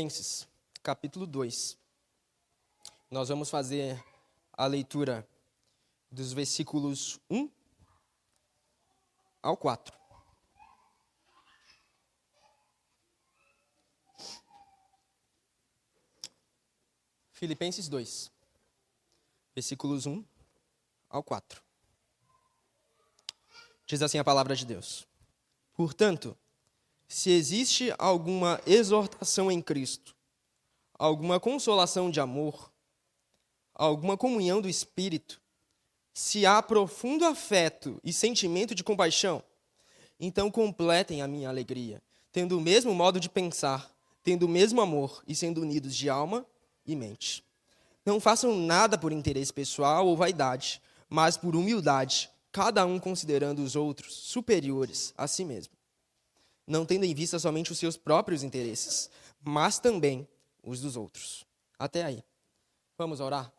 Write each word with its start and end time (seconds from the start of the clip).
Filipenses, 0.00 0.48
capítulo 0.82 1.26
2. 1.26 1.76
Nós 3.10 3.28
vamos 3.28 3.50
fazer 3.50 4.02
a 4.50 4.64
leitura 4.64 5.28
dos 6.10 6.32
versículos 6.32 7.20
1 7.28 7.50
ao 9.42 9.58
4. 9.58 9.94
Filipenses 17.32 17.86
2, 17.86 18.32
versículos 19.54 20.06
1 20.06 20.24
ao 21.10 21.22
4. 21.22 21.62
Diz 23.84 24.00
assim 24.00 24.18
a 24.18 24.24
palavra 24.24 24.56
de 24.56 24.64
Deus: 24.64 25.06
Portanto, 25.74 26.38
se 27.12 27.28
existe 27.32 27.92
alguma 27.98 28.60
exortação 28.64 29.50
em 29.50 29.60
Cristo, 29.60 30.14
alguma 30.96 31.40
consolação 31.40 32.08
de 32.08 32.20
amor, 32.20 32.70
alguma 33.74 34.16
comunhão 34.16 34.60
do 34.60 34.68
Espírito, 34.68 35.42
se 36.14 36.46
há 36.46 36.62
profundo 36.62 37.24
afeto 37.24 38.00
e 38.04 38.12
sentimento 38.12 38.76
de 38.76 38.84
compaixão, 38.84 39.42
então 40.20 40.52
completem 40.52 41.20
a 41.20 41.26
minha 41.26 41.48
alegria, 41.48 42.00
tendo 42.30 42.56
o 42.56 42.60
mesmo 42.60 42.94
modo 42.94 43.18
de 43.18 43.28
pensar, 43.28 43.92
tendo 44.22 44.46
o 44.46 44.48
mesmo 44.48 44.80
amor 44.80 45.20
e 45.26 45.34
sendo 45.34 45.62
unidos 45.62 45.96
de 45.96 46.08
alma 46.08 46.46
e 46.86 46.94
mente. 46.94 47.42
Não 48.06 48.20
façam 48.20 48.54
nada 48.54 48.96
por 48.96 49.10
interesse 49.10 49.52
pessoal 49.52 50.06
ou 50.06 50.16
vaidade, 50.16 50.80
mas 51.08 51.36
por 51.36 51.56
humildade, 51.56 52.30
cada 52.52 52.86
um 52.86 53.00
considerando 53.00 53.64
os 53.64 53.74
outros 53.74 54.14
superiores 54.14 55.12
a 55.18 55.26
si 55.26 55.44
mesmo. 55.44 55.79
Não 56.70 56.86
tendo 56.86 57.02
em 57.02 57.12
vista 57.12 57.36
somente 57.36 57.72
os 57.72 57.78
seus 57.78 57.96
próprios 57.96 58.44
interesses, 58.44 59.10
mas 59.42 59.80
também 59.80 60.28
os 60.62 60.80
dos 60.80 60.96
outros. 60.96 61.44
Até 61.76 62.04
aí. 62.04 62.22
Vamos 62.96 63.18
orar? 63.18 63.52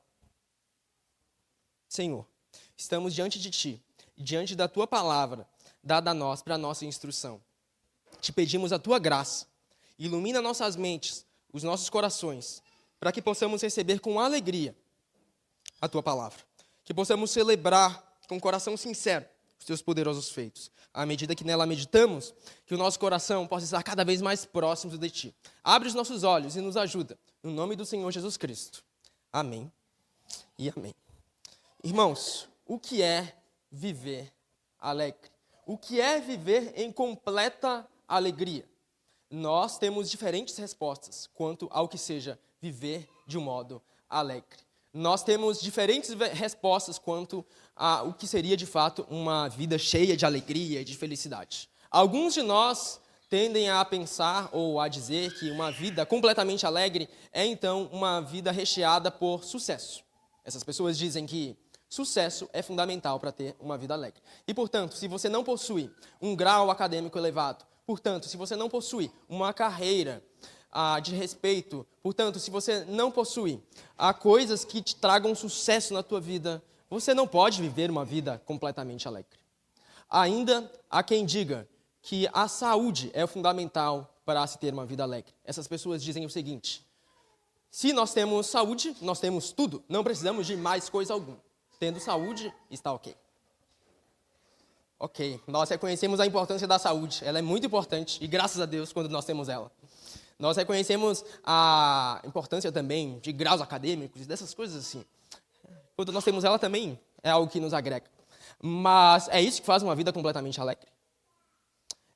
Senhor, 1.89 2.25
estamos 2.77 3.13
diante 3.13 3.37
de 3.37 3.51
Ti, 3.51 3.83
diante 4.15 4.55
da 4.55 4.65
Tua 4.65 4.87
palavra, 4.87 5.45
dada 5.83 6.11
a 6.11 6.13
nós 6.13 6.41
para 6.41 6.55
a 6.55 6.57
nossa 6.57 6.85
instrução. 6.85 7.41
Te 8.21 8.31
pedimos 8.31 8.71
a 8.71 8.79
Tua 8.79 8.97
graça, 8.97 9.45
ilumina 9.99 10.41
nossas 10.41 10.77
mentes, 10.77 11.25
os 11.51 11.63
nossos 11.63 11.89
corações, 11.89 12.63
para 12.97 13.11
que 13.11 13.21
possamos 13.21 13.61
receber 13.61 13.99
com 13.99 14.21
alegria 14.21 14.73
a 15.81 15.89
tua 15.89 16.01
palavra. 16.01 16.39
Que 16.85 16.93
possamos 16.93 17.29
celebrar 17.31 18.17
com 18.29 18.39
coração 18.39 18.77
sincero 18.77 19.25
os 19.61 19.65
teus 19.65 19.81
poderosos 19.81 20.29
feitos. 20.29 20.71
À 20.91 21.05
medida 21.05 21.35
que 21.35 21.43
nela 21.43 21.67
meditamos, 21.67 22.33
que 22.65 22.73
o 22.73 22.77
nosso 22.77 22.99
coração 22.99 23.45
possa 23.45 23.65
estar 23.65 23.83
cada 23.83 24.03
vez 24.03 24.19
mais 24.19 24.43
próximo 24.43 24.97
de 24.97 25.09
ti. 25.09 25.35
Abre 25.63 25.87
os 25.87 25.93
nossos 25.93 26.23
olhos 26.23 26.55
e 26.55 26.61
nos 26.61 26.75
ajuda. 26.75 27.17
No 27.43 27.51
nome 27.51 27.75
do 27.75 27.85
Senhor 27.85 28.11
Jesus 28.11 28.37
Cristo. 28.37 28.83
Amém 29.31 29.71
e 30.57 30.67
amém. 30.75 30.95
Irmãos, 31.83 32.49
o 32.65 32.79
que 32.79 33.03
é 33.03 33.37
viver 33.71 34.33
alegre? 34.79 35.29
O 35.67 35.77
que 35.77 36.01
é 36.01 36.19
viver 36.19 36.73
em 36.75 36.91
completa 36.91 37.87
alegria? 38.07 38.67
Nós 39.29 39.77
temos 39.77 40.09
diferentes 40.09 40.57
respostas 40.57 41.29
quanto 41.35 41.67
ao 41.69 41.87
que 41.87 41.99
seja 41.99 42.39
viver 42.59 43.07
de 43.27 43.37
um 43.37 43.41
modo 43.41 43.79
alegre. 44.09 44.59
Nós 44.93 45.23
temos 45.23 45.61
diferentes 45.61 46.13
respostas 46.33 46.99
quanto 46.99 47.45
a 47.75 48.03
o 48.03 48.13
que 48.13 48.27
seria 48.27 48.57
de 48.57 48.65
fato 48.65 49.05
uma 49.09 49.47
vida 49.47 49.77
cheia 49.77 50.17
de 50.17 50.25
alegria 50.25 50.81
e 50.81 50.85
de 50.85 50.97
felicidade. 50.97 51.69
Alguns 51.89 52.33
de 52.33 52.41
nós 52.41 52.99
tendem 53.29 53.69
a 53.69 53.85
pensar 53.85 54.49
ou 54.51 54.81
a 54.81 54.89
dizer 54.89 55.33
que 55.39 55.49
uma 55.49 55.71
vida 55.71 56.05
completamente 56.05 56.65
alegre 56.65 57.07
é 57.31 57.45
então 57.45 57.89
uma 57.93 58.19
vida 58.19 58.51
recheada 58.51 59.09
por 59.09 59.45
sucesso. 59.45 60.03
Essas 60.43 60.63
pessoas 60.63 60.97
dizem 60.97 61.25
que 61.25 61.57
sucesso 61.87 62.49
é 62.51 62.61
fundamental 62.61 63.17
para 63.17 63.31
ter 63.31 63.55
uma 63.59 63.77
vida 63.77 63.93
alegre. 63.93 64.21
E, 64.45 64.53
portanto, 64.53 64.95
se 64.95 65.07
você 65.07 65.29
não 65.29 65.43
possui 65.43 65.89
um 66.21 66.35
grau 66.35 66.69
acadêmico 66.69 67.17
elevado, 67.17 67.65
portanto, 67.85 68.27
se 68.27 68.35
você 68.35 68.57
não 68.57 68.69
possui 68.69 69.09
uma 69.29 69.53
carreira 69.53 70.21
ah, 70.71 70.99
de 70.99 71.15
respeito. 71.15 71.85
Portanto, 72.01 72.39
se 72.39 72.49
você 72.49 72.85
não 72.85 73.11
possui 73.11 73.61
ah, 73.97 74.13
coisas 74.13 74.63
que 74.63 74.81
te 74.81 74.95
tragam 74.95 75.35
sucesso 75.35 75.93
na 75.93 76.01
tua 76.01 76.21
vida, 76.21 76.63
você 76.89 77.13
não 77.13 77.27
pode 77.27 77.61
viver 77.61 77.89
uma 77.89 78.05
vida 78.05 78.41
completamente 78.45 79.07
alegre. 79.07 79.39
Ainda 80.09 80.71
há 80.89 81.01
quem 81.01 81.25
diga 81.25 81.67
que 82.01 82.27
a 82.33 82.47
saúde 82.47 83.11
é 83.13 83.25
fundamental 83.27 84.13
para 84.25 84.45
se 84.47 84.57
ter 84.57 84.73
uma 84.73 84.85
vida 84.85 85.03
alegre. 85.03 85.33
Essas 85.43 85.67
pessoas 85.67 86.03
dizem 86.03 86.25
o 86.25 86.29
seguinte: 86.29 86.85
se 87.69 87.93
nós 87.93 88.13
temos 88.13 88.47
saúde, 88.47 88.95
nós 89.01 89.19
temos 89.19 89.51
tudo, 89.51 89.83
não 89.87 90.03
precisamos 90.03 90.45
de 90.45 90.57
mais 90.57 90.89
coisa 90.89 91.13
alguma. 91.13 91.39
Tendo 91.79 91.99
saúde, 91.99 92.53
está 92.69 92.91
ok. 92.91 93.15
Ok, 94.99 95.41
nós 95.47 95.67
reconhecemos 95.69 96.19
a 96.19 96.27
importância 96.27 96.67
da 96.67 96.77
saúde, 96.77 97.21
ela 97.23 97.39
é 97.39 97.41
muito 97.41 97.65
importante 97.65 98.23
e 98.23 98.27
graças 98.27 98.61
a 98.61 98.67
Deus 98.67 98.93
quando 98.93 99.09
nós 99.09 99.25
temos 99.25 99.49
ela. 99.49 99.71
Nós 100.41 100.57
reconhecemos 100.57 101.23
a 101.43 102.19
importância 102.25 102.71
também 102.71 103.19
de 103.19 103.31
graus 103.31 103.61
acadêmicos, 103.61 104.25
dessas 104.25 104.55
coisas 104.55 104.75
assim. 104.75 105.05
Quando 105.95 106.11
nós 106.11 106.23
temos 106.23 106.43
ela 106.43 106.57
também, 106.57 106.99
é 107.21 107.29
algo 107.29 107.47
que 107.47 107.59
nos 107.59 107.75
agrega. 107.75 108.09
Mas 108.59 109.27
é 109.27 109.39
isso 109.39 109.61
que 109.61 109.67
faz 109.67 109.83
uma 109.83 109.95
vida 109.95 110.11
completamente 110.11 110.59
alegre? 110.59 110.87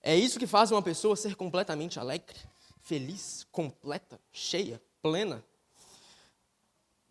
É 0.02 0.16
isso 0.16 0.40
que 0.40 0.48
faz 0.48 0.72
uma 0.72 0.82
pessoa 0.82 1.16
ser 1.16 1.36
completamente 1.36 2.00
alegre, 2.00 2.36
feliz, 2.82 3.46
completa, 3.52 4.20
cheia, 4.32 4.82
plena? 5.04 5.44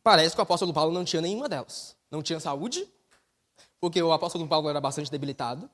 Parece 0.03 0.35
que 0.35 0.41
o 0.41 0.43
apóstolo 0.43 0.75
Paulo 0.75 0.93
não 0.93 1.05
tinha 1.05 1.23
nenhuma 1.23 1.49
delas. 1.49 1.97
Não 2.11 2.25
tinha 2.25 2.41
saúde, 2.41 2.89
porque 3.81 4.03
o 4.03 4.13
apóstolo 4.13 4.49
Paulo 4.49 4.69
era 4.69 4.81
bastante 4.81 5.13
debilitado. 5.13 5.71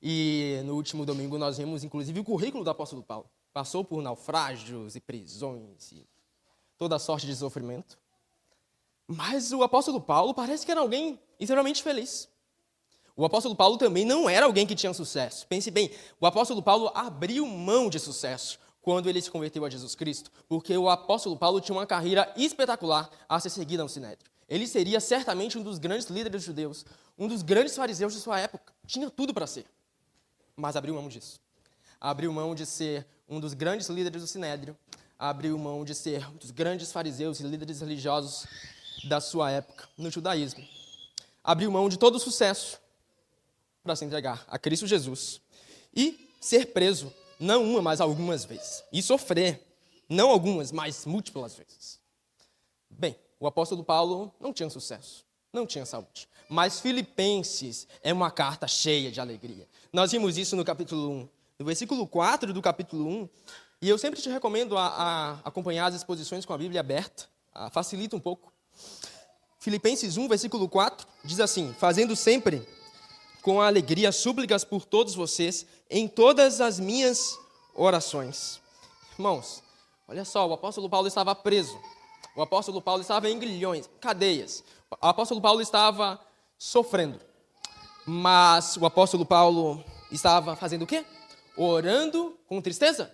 E 0.00 0.62
no 0.64 0.76
último 0.76 1.04
domingo 1.04 1.36
nós 1.36 1.58
vimos, 1.58 1.82
inclusive, 1.82 2.20
o 2.20 2.24
currículo 2.24 2.62
do 2.62 2.70
apóstolo 2.70 3.02
Paulo. 3.02 3.28
Passou 3.58 3.82
por 3.82 4.00
naufrágios 4.00 4.94
e 4.94 5.00
prisões 5.00 5.90
e 5.90 6.06
toda 6.76 6.96
sorte 6.96 7.26
de 7.26 7.34
sofrimento. 7.34 7.98
Mas 9.04 9.50
o 9.50 9.64
apóstolo 9.64 10.00
Paulo 10.00 10.32
parece 10.32 10.64
que 10.64 10.70
era 10.70 10.80
alguém 10.80 11.18
extremamente 11.40 11.82
feliz. 11.82 12.28
O 13.16 13.24
apóstolo 13.24 13.56
Paulo 13.56 13.76
também 13.76 14.04
não 14.04 14.30
era 14.30 14.46
alguém 14.46 14.64
que 14.64 14.76
tinha 14.76 14.94
sucesso. 14.94 15.44
Pense 15.48 15.72
bem, 15.72 15.90
o 16.20 16.26
apóstolo 16.26 16.62
Paulo 16.62 16.92
abriu 16.94 17.44
mão 17.46 17.90
de 17.90 17.98
sucesso 17.98 18.60
quando 18.80 19.08
ele 19.08 19.20
se 19.20 19.28
converteu 19.28 19.64
a 19.64 19.68
Jesus 19.68 19.96
Cristo, 19.96 20.30
porque 20.48 20.78
o 20.78 20.88
apóstolo 20.88 21.36
Paulo 21.36 21.60
tinha 21.60 21.76
uma 21.76 21.84
carreira 21.84 22.32
espetacular 22.36 23.10
a 23.28 23.40
ser 23.40 23.50
seguida 23.50 23.82
no 23.82 23.88
Sinédrio. 23.88 24.30
Ele 24.48 24.68
seria 24.68 25.00
certamente 25.00 25.58
um 25.58 25.64
dos 25.64 25.78
grandes 25.78 26.06
líderes 26.06 26.44
judeus, 26.44 26.86
um 27.18 27.26
dos 27.26 27.42
grandes 27.42 27.74
fariseus 27.74 28.12
de 28.12 28.20
sua 28.20 28.38
época. 28.38 28.72
Tinha 28.86 29.10
tudo 29.10 29.34
para 29.34 29.48
ser. 29.48 29.66
Mas 30.54 30.76
abriu 30.76 30.94
mão 30.94 31.08
disso. 31.08 31.40
Abriu 32.00 32.32
mão 32.32 32.54
de 32.54 32.64
ser 32.64 33.06
um 33.28 33.40
dos 33.40 33.54
grandes 33.54 33.88
líderes 33.88 34.22
do 34.22 34.28
Sinédrio, 34.28 34.76
abriu 35.18 35.58
mão 35.58 35.84
de 35.84 35.94
ser 35.94 36.28
um 36.28 36.36
dos 36.36 36.50
grandes 36.50 36.92
fariseus 36.92 37.40
e 37.40 37.42
líderes 37.42 37.80
religiosos 37.80 38.46
da 39.04 39.20
sua 39.20 39.50
época 39.50 39.88
no 39.96 40.10
judaísmo. 40.10 40.66
Abriu 41.42 41.70
mão 41.70 41.88
de 41.88 41.98
todo 41.98 42.16
o 42.16 42.20
sucesso 42.20 42.80
para 43.82 43.96
se 43.96 44.04
entregar 44.04 44.44
a 44.48 44.58
Cristo 44.58 44.86
Jesus 44.86 45.40
e 45.94 46.30
ser 46.40 46.66
preso, 46.66 47.12
não 47.38 47.64
uma, 47.64 47.82
mas 47.82 48.00
algumas 48.00 48.44
vezes. 48.44 48.84
E 48.92 49.02
sofrer, 49.02 49.60
não 50.08 50.30
algumas, 50.30 50.70
mas 50.70 51.04
múltiplas 51.04 51.56
vezes. 51.56 51.98
Bem, 52.88 53.16
o 53.40 53.46
apóstolo 53.46 53.82
Paulo 53.82 54.32
não 54.40 54.52
tinha 54.52 54.70
sucesso, 54.70 55.24
não 55.52 55.66
tinha 55.66 55.84
saúde. 55.84 56.28
Mas 56.48 56.80
Filipenses 56.80 57.86
é 58.02 58.12
uma 58.12 58.30
carta 58.30 58.66
cheia 58.66 59.10
de 59.10 59.20
alegria. 59.20 59.68
Nós 59.92 60.12
vimos 60.12 60.38
isso 60.38 60.56
no 60.56 60.64
capítulo 60.64 61.10
1 61.10 61.28
no 61.58 61.66
versículo 61.66 62.06
4 62.06 62.52
do 62.52 62.62
capítulo 62.62 63.08
1. 63.08 63.28
E 63.82 63.88
eu 63.88 63.98
sempre 63.98 64.20
te 64.20 64.28
recomendo 64.28 64.76
a, 64.76 64.86
a 64.86 65.30
acompanhar 65.44 65.86
as 65.86 65.94
exposições 65.94 66.46
com 66.46 66.52
a 66.52 66.58
Bíblia 66.58 66.80
aberta, 66.80 67.26
a, 67.54 67.70
facilita 67.70 68.14
um 68.14 68.20
pouco. 68.20 68.52
Filipenses 69.58 70.16
1, 70.16 70.28
versículo 70.28 70.68
4, 70.68 71.06
diz 71.24 71.40
assim: 71.40 71.74
Fazendo 71.78 72.14
sempre 72.14 72.66
com 73.42 73.60
alegria 73.60 74.12
súplicas 74.12 74.64
por 74.64 74.84
todos 74.84 75.14
vocês 75.14 75.66
em 75.90 76.06
todas 76.06 76.60
as 76.60 76.78
minhas 76.78 77.38
orações. 77.74 78.60
Irmãos, 79.14 79.62
olha 80.06 80.24
só, 80.24 80.46
o 80.46 80.52
apóstolo 80.52 80.88
Paulo 80.88 81.08
estava 81.08 81.34
preso. 81.34 81.78
O 82.36 82.42
apóstolo 82.42 82.80
Paulo 82.80 83.02
estava 83.02 83.28
em 83.28 83.38
grilhões, 83.38 83.88
cadeias. 84.00 84.62
O 84.90 85.06
apóstolo 85.06 85.40
Paulo 85.40 85.60
estava 85.60 86.20
sofrendo. 86.56 87.20
Mas 88.06 88.76
o 88.76 88.86
apóstolo 88.86 89.26
Paulo 89.26 89.82
estava 90.10 90.54
fazendo 90.54 90.82
o 90.82 90.86
quê? 90.86 91.04
Orando 91.60 92.38
com 92.46 92.62
tristeza? 92.62 93.12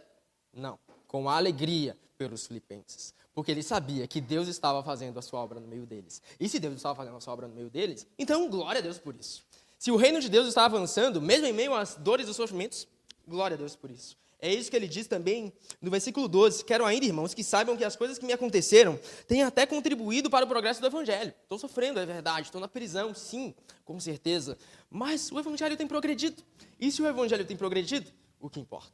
Não, 0.52 0.79
com 1.08 1.31
alegria 1.31 1.96
pelos 2.19 2.46
filipenses. 2.46 3.14
Porque 3.35 3.50
ele 3.50 3.62
sabia 3.62 4.06
que 4.06 4.20
Deus 4.20 4.49
estava 4.49 4.82
fazendo 4.82 5.19
a 5.19 5.23
sua 5.23 5.41
obra 5.41 5.58
no 5.58 5.67
meio 5.67 5.87
deles. 5.87 6.20
E 6.38 6.46
se 6.46 6.61
Deus 6.61 6.75
estava 6.75 6.94
fazendo 6.94 7.17
a 7.17 7.20
sua 7.23 7.32
obra 7.32 7.49
no 7.49 7.55
meio 7.55 7.70
deles, 7.70 8.06
então 8.19 8.50
glória 8.50 8.81
a 8.81 8.82
Deus 8.82 8.99
por 8.99 9.17
isso. 9.17 9.43
Se 9.79 9.91
o 9.91 9.96
reino 9.96 10.20
de 10.20 10.29
Deus 10.29 10.46
está 10.46 10.67
avançando, 10.67 11.23
mesmo 11.23 11.46
em 11.46 11.55
meio 11.55 11.75
às 11.75 11.94
dores 11.94 12.29
e 12.29 12.35
sofrimentos, 12.35 12.87
glória 13.26 13.55
a 13.55 13.58
Deus 13.58 13.75
por 13.75 13.91
isso. 13.91 14.14
É 14.38 14.52
isso 14.52 14.70
que 14.70 14.76
ele 14.76 14.87
diz 14.87 15.06
também 15.06 15.50
no 15.81 15.91
versículo 15.91 16.29
12. 16.29 16.67
Quero 16.67 16.85
ainda, 16.85 17.06
irmãos, 17.06 17.32
que 17.32 17.43
saibam 17.43 17.79
que 17.79 17.85
as 17.85 17.96
coisas 17.96 18.19
que 18.19 18.26
me 18.26 18.32
aconteceram 18.35 19.00
têm 19.26 19.43
até 19.43 19.64
contribuído 19.64 20.29
para 20.29 20.44
o 20.44 20.49
progresso 20.49 20.82
do 20.82 20.87
evangelho. 20.87 21.32
Estou 21.43 21.58
sofrendo, 21.58 21.99
é 21.99 22.05
verdade. 22.05 22.49
Estou 22.49 22.61
na 22.61 22.69
prisão, 22.69 23.14
sim, 23.14 23.55
com 23.87 23.99
certeza. 23.99 24.58
Mas 24.91 25.32
o 25.32 25.38
evangelho 25.38 25.79
tem 25.79 25.87
progredido. 25.87 26.43
E 26.79 26.93
se 26.93 27.00
o 27.00 27.06
evangelho 27.06 27.46
tem 27.46 27.56
progredido, 27.56 28.12
o 28.44 28.50
que 28.50 28.61
importa? 28.61 28.93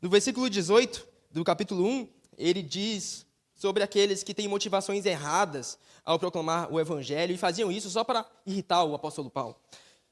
No 0.00 0.08
versículo 0.08 0.48
18 0.48 1.04
do 1.32 1.42
capítulo 1.42 1.84
1, 1.84 2.08
ele 2.38 2.62
diz 2.62 3.26
sobre 3.56 3.82
aqueles 3.82 4.22
que 4.22 4.32
têm 4.32 4.46
motivações 4.46 5.04
erradas 5.04 5.76
ao 6.04 6.16
proclamar 6.16 6.72
o 6.72 6.78
evangelho 6.78 7.34
e 7.34 7.36
faziam 7.36 7.72
isso 7.72 7.90
só 7.90 8.04
para 8.04 8.24
irritar 8.46 8.84
o 8.84 8.94
apóstolo 8.94 9.28
Paulo. 9.28 9.56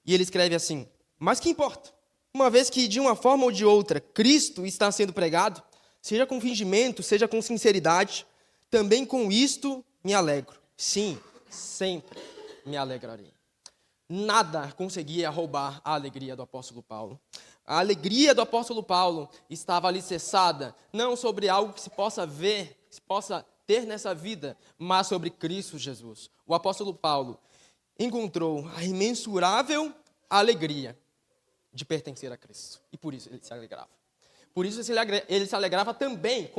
E 0.04 0.12
ele 0.12 0.24
escreve 0.24 0.56
assim: 0.56 0.88
Mas 1.16 1.38
que 1.38 1.48
importa? 1.48 1.94
Uma 2.34 2.50
vez 2.50 2.68
que, 2.68 2.88
de 2.88 2.98
uma 2.98 3.14
forma 3.14 3.44
ou 3.44 3.52
de 3.52 3.64
outra, 3.64 4.00
Cristo 4.00 4.66
está 4.66 4.90
sendo 4.90 5.12
pregado, 5.12 5.62
seja 6.02 6.26
com 6.26 6.40
fingimento, 6.40 7.04
seja 7.04 7.28
com 7.28 7.40
sinceridade, 7.40 8.26
também 8.68 9.06
com 9.06 9.30
isto 9.30 9.84
me 10.02 10.12
alegro. 10.12 10.60
Sim, 10.76 11.20
sempre 11.48 12.18
me 12.66 12.76
alegrarei. 12.76 13.32
Nada 14.08 14.72
conseguia 14.72 15.30
roubar 15.30 15.80
a 15.84 15.94
alegria 15.94 16.34
do 16.34 16.42
apóstolo 16.42 16.82
Paulo. 16.82 17.20
A 17.70 17.78
alegria 17.78 18.34
do 18.34 18.42
apóstolo 18.42 18.82
Paulo 18.82 19.28
estava 19.48 19.86
alicerçada 19.86 20.74
não 20.92 21.14
sobre 21.14 21.48
algo 21.48 21.72
que 21.72 21.80
se 21.80 21.88
possa 21.88 22.26
ver, 22.26 22.76
que 22.88 22.96
se 22.96 23.00
possa 23.00 23.46
ter 23.64 23.86
nessa 23.86 24.12
vida, 24.12 24.58
mas 24.76 25.06
sobre 25.06 25.30
Cristo 25.30 25.78
Jesus. 25.78 26.28
O 26.44 26.52
apóstolo 26.52 26.92
Paulo 26.92 27.38
encontrou 27.96 28.68
a 28.74 28.82
imensurável 28.82 29.94
alegria 30.28 30.98
de 31.72 31.84
pertencer 31.84 32.32
a 32.32 32.36
Cristo. 32.36 32.80
E 32.92 32.98
por 32.98 33.14
isso 33.14 33.28
ele 33.28 33.38
se 33.40 33.52
alegrava. 33.52 33.88
Por 34.52 34.66
isso 34.66 34.80
ele 35.28 35.46
se 35.46 35.54
alegrava 35.54 35.94
também 35.94 36.50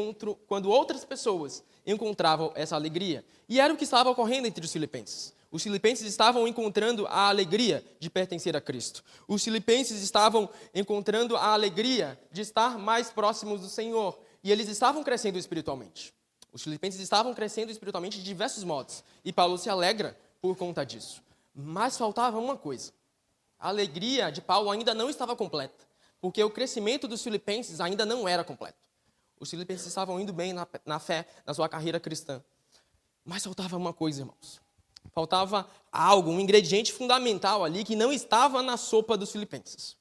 quando 0.47 0.69
outras 0.69 1.03
pessoas 1.03 1.61
encontravam 1.85 2.53
essa 2.55 2.77
alegria. 2.77 3.25
E 3.49 3.59
era 3.59 3.73
o 3.73 3.75
que 3.75 3.83
estava 3.83 4.09
ocorrendo 4.09 4.47
entre 4.47 4.63
os 4.63 4.71
filipenses. 4.71 5.33
Os 5.51 5.61
filipenses 5.61 6.07
estavam 6.07 6.47
encontrando 6.47 7.05
a 7.07 7.27
alegria 7.27 7.83
de 7.99 8.09
pertencer 8.09 8.55
a 8.55 8.61
Cristo. 8.61 9.03
Os 9.27 9.43
filipenses 9.43 10.01
estavam 10.01 10.49
encontrando 10.73 11.35
a 11.35 11.47
alegria 11.47 12.17
de 12.31 12.41
estar 12.41 12.79
mais 12.79 13.11
próximos 13.11 13.61
do 13.61 13.67
Senhor. 13.67 14.17
E 14.43 14.51
eles 14.51 14.69
estavam 14.69 15.03
crescendo 15.03 15.37
espiritualmente. 15.37 16.13
Os 16.53 16.63
filipenses 16.63 17.01
estavam 17.01 17.33
crescendo 17.33 17.71
espiritualmente 17.71 18.17
de 18.17 18.23
diversos 18.23 18.63
modos. 18.63 19.03
E 19.23 19.33
Paulo 19.33 19.57
se 19.57 19.69
alegra 19.69 20.17
por 20.41 20.55
conta 20.55 20.85
disso. 20.85 21.21
Mas 21.53 21.97
faltava 21.97 22.39
uma 22.39 22.55
coisa 22.57 22.93
a 23.61 23.69
alegria 23.69 24.31
de 24.31 24.41
Paulo 24.41 24.71
ainda 24.71 24.93
não 24.95 25.07
estava 25.07 25.35
completa, 25.35 25.85
porque 26.19 26.43
o 26.43 26.49
crescimento 26.49 27.07
dos 27.07 27.21
filipenses 27.21 27.79
ainda 27.79 28.05
não 28.05 28.27
era 28.27 28.43
completo. 28.43 28.79
Os 29.39 29.49
filipenses 29.51 29.85
estavam 29.85 30.19
indo 30.19 30.33
bem 30.33 30.51
na, 30.51 30.67
na 30.83 30.99
fé, 30.99 31.27
na 31.45 31.53
sua 31.53 31.69
carreira 31.69 31.99
cristã. 31.99 32.43
Mas 33.23 33.43
faltava 33.43 33.77
uma 33.77 33.93
coisa, 33.93 34.21
irmãos. 34.21 34.59
Faltava 35.13 35.67
algo, 35.91 36.31
um 36.31 36.39
ingrediente 36.39 36.93
fundamental 36.93 37.63
ali 37.63 37.83
que 37.83 37.95
não 37.95 38.11
estava 38.11 38.61
na 38.61 38.77
sopa 38.77 39.17
dos 39.17 39.31
filipenses. 39.31 39.95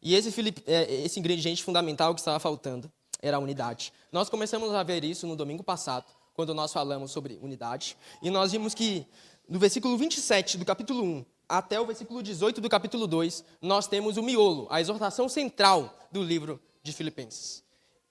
E 0.00 0.14
esse, 0.14 0.32
é, 0.66 1.04
esse 1.04 1.18
ingrediente 1.18 1.62
fundamental 1.62 2.14
que 2.14 2.20
estava 2.20 2.38
faltando 2.38 2.90
era 3.20 3.36
a 3.36 3.40
unidade. 3.40 3.92
Nós 4.10 4.28
começamos 4.28 4.72
a 4.72 4.82
ver 4.82 5.04
isso 5.04 5.26
no 5.26 5.36
domingo 5.36 5.62
passado, 5.62 6.04
quando 6.34 6.54
nós 6.54 6.72
falamos 6.72 7.10
sobre 7.10 7.38
unidade. 7.40 7.96
E 8.20 8.30
nós 8.30 8.52
vimos 8.52 8.74
que 8.74 9.06
no 9.48 9.58
versículo 9.58 9.96
27 9.96 10.58
do 10.58 10.64
capítulo 10.64 11.02
1, 11.02 11.24
até 11.48 11.80
o 11.80 11.86
versículo 11.86 12.22
18 12.22 12.60
do 12.60 12.68
capítulo 12.68 13.06
2, 13.06 13.44
nós 13.60 13.86
temos 13.86 14.16
o 14.16 14.22
miolo, 14.22 14.66
a 14.70 14.80
exortação 14.80 15.28
central 15.28 15.94
do 16.10 16.22
livro 16.22 16.60
de 16.82 16.92
Filipenses. 16.92 17.62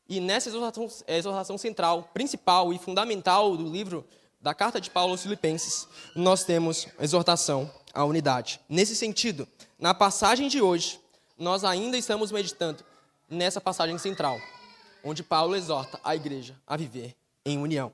E 0.07 0.19
nessa 0.19 0.49
exortação, 0.49 0.87
é 1.07 1.17
exortação 1.17 1.57
central, 1.57 2.09
principal 2.13 2.73
e 2.73 2.77
fundamental 2.77 3.55
do 3.57 3.67
livro 3.67 4.05
da 4.41 4.53
carta 4.55 4.81
de 4.81 4.89
Paulo 4.89 5.11
aos 5.11 5.21
Filipenses, 5.21 5.87
nós 6.15 6.43
temos 6.43 6.87
exortação 6.99 7.71
à 7.93 8.03
unidade. 8.03 8.59
Nesse 8.67 8.95
sentido, 8.95 9.47
na 9.77 9.93
passagem 9.93 10.47
de 10.47 10.61
hoje, 10.61 10.99
nós 11.37 11.63
ainda 11.63 11.95
estamos 11.95 12.31
meditando 12.31 12.83
nessa 13.29 13.61
passagem 13.61 13.97
central, 13.97 14.39
onde 15.03 15.21
Paulo 15.23 15.55
exorta 15.55 15.99
a 16.03 16.15
igreja 16.15 16.59
a 16.65 16.75
viver 16.75 17.15
em 17.45 17.59
união. 17.59 17.93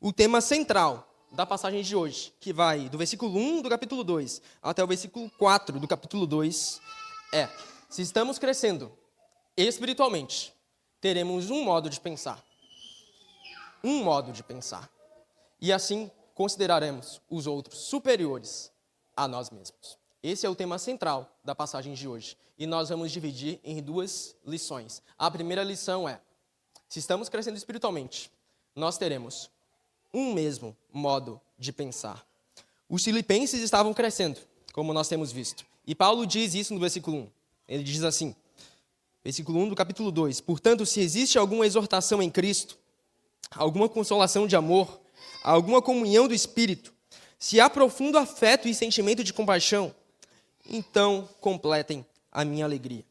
O 0.00 0.12
tema 0.12 0.40
central 0.40 1.08
da 1.32 1.44
passagem 1.44 1.82
de 1.82 1.94
hoje, 1.94 2.32
que 2.40 2.52
vai 2.52 2.88
do 2.88 2.96
versículo 2.96 3.36
1 3.36 3.62
do 3.62 3.68
capítulo 3.68 4.02
2 4.04 4.40
até 4.62 4.82
o 4.82 4.86
versículo 4.86 5.30
4 5.38 5.78
do 5.78 5.88
capítulo 5.88 6.26
2, 6.26 6.80
é: 7.32 7.48
se 7.90 8.02
estamos 8.02 8.38
crescendo 8.38 8.90
espiritualmente, 9.56 10.52
teremos 11.00 11.50
um 11.50 11.62
modo 11.62 11.90
de 11.90 12.00
pensar. 12.00 12.42
Um 13.82 14.02
modo 14.02 14.32
de 14.32 14.42
pensar. 14.42 14.88
E 15.64 15.72
assim 15.72 16.10
consideraremos 16.34 17.22
os 17.30 17.46
outros 17.46 17.78
superiores 17.78 18.70
a 19.16 19.26
nós 19.26 19.48
mesmos. 19.48 19.96
Esse 20.22 20.44
é 20.44 20.50
o 20.50 20.54
tema 20.54 20.78
central 20.78 21.38
da 21.42 21.54
passagem 21.54 21.94
de 21.94 22.06
hoje. 22.06 22.36
E 22.58 22.66
nós 22.66 22.90
vamos 22.90 23.10
dividir 23.10 23.60
em 23.64 23.82
duas 23.82 24.36
lições. 24.44 25.02
A 25.16 25.30
primeira 25.30 25.64
lição 25.64 26.06
é: 26.06 26.20
se 26.86 26.98
estamos 26.98 27.30
crescendo 27.30 27.56
espiritualmente, 27.56 28.30
nós 28.76 28.98
teremos 28.98 29.50
um 30.12 30.34
mesmo 30.34 30.76
modo 30.92 31.40
de 31.58 31.72
pensar. 31.72 32.26
Os 32.86 33.02
filipenses 33.02 33.62
estavam 33.62 33.94
crescendo, 33.94 34.38
como 34.70 34.92
nós 34.92 35.08
temos 35.08 35.32
visto. 35.32 35.64
E 35.86 35.94
Paulo 35.94 36.26
diz 36.26 36.52
isso 36.52 36.74
no 36.74 36.80
versículo 36.80 37.16
1. 37.16 37.30
Ele 37.68 37.82
diz 37.82 38.02
assim, 38.02 38.36
versículo 39.24 39.60
1 39.60 39.70
do 39.70 39.74
capítulo 39.74 40.12
2: 40.12 40.42
Portanto, 40.42 40.84
se 40.84 41.00
existe 41.00 41.38
alguma 41.38 41.66
exortação 41.66 42.22
em 42.22 42.30
Cristo, 42.30 42.78
alguma 43.50 43.88
consolação 43.88 44.46
de 44.46 44.56
amor, 44.56 45.02
alguma 45.44 45.80
comunhão 45.80 46.26
do 46.26 46.34
Espírito, 46.34 46.92
se 47.38 47.60
há 47.60 47.70
profundo 47.70 48.18
afeto 48.18 48.66
e 48.66 48.74
sentimento 48.74 49.22
de 49.22 49.32
compaixão, 49.32 49.94
então 50.68 51.28
completem 51.40 52.04
a 52.32 52.44
minha 52.44 52.64
alegria. 52.64 53.04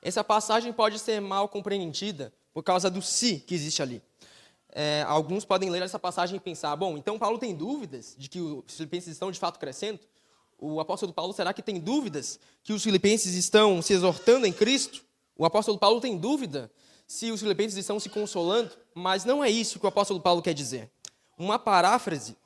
Essa 0.00 0.22
passagem 0.22 0.72
pode 0.72 1.00
ser 1.00 1.20
mal 1.20 1.48
compreendida 1.48 2.32
por 2.54 2.62
causa 2.62 2.88
do 2.88 3.02
si 3.02 3.42
que 3.44 3.54
existe 3.54 3.82
ali 3.82 4.00
é, 4.72 5.02
alguns 5.08 5.44
podem 5.44 5.70
ler 5.70 5.82
essa 5.82 5.98
passagem 5.98 6.36
e 6.36 6.40
pensar: 6.40 6.74
bom, 6.76 6.96
então 6.96 7.18
Paulo 7.18 7.38
tem 7.38 7.54
dúvidas 7.54 8.14
de 8.18 8.28
que 8.28 8.40
os 8.40 8.76
filipenses 8.76 9.12
estão 9.12 9.30
de 9.30 9.38
fato 9.38 9.58
crescendo? 9.58 9.98
O 10.56 10.80
apóstolo 10.80 11.12
Paulo 11.12 11.32
será 11.32 11.52
que 11.52 11.62
tem 11.62 11.78
dúvidas 11.78 12.38
que 12.62 12.72
os 12.72 12.82
filipenses 12.82 13.34
estão 13.34 13.80
se 13.80 13.92
exortando 13.92 14.46
em 14.46 14.52
Cristo? 14.52 15.04
O 15.36 15.44
apóstolo 15.44 15.78
Paulo 15.78 16.00
tem 16.00 16.16
dúvida 16.16 16.70
se 17.06 17.30
os 17.30 17.40
filipenses 17.40 17.76
estão 17.76 17.98
se 17.98 18.08
consolando? 18.08 18.70
Mas 18.94 19.24
não 19.24 19.42
é 19.42 19.48
isso 19.48 19.78
que 19.78 19.86
o 19.86 19.88
apóstolo 19.88 20.20
Paulo 20.20 20.42
quer 20.42 20.54
dizer. 20.54 20.90
Uma 21.38 21.58
paráfrase 21.58 22.36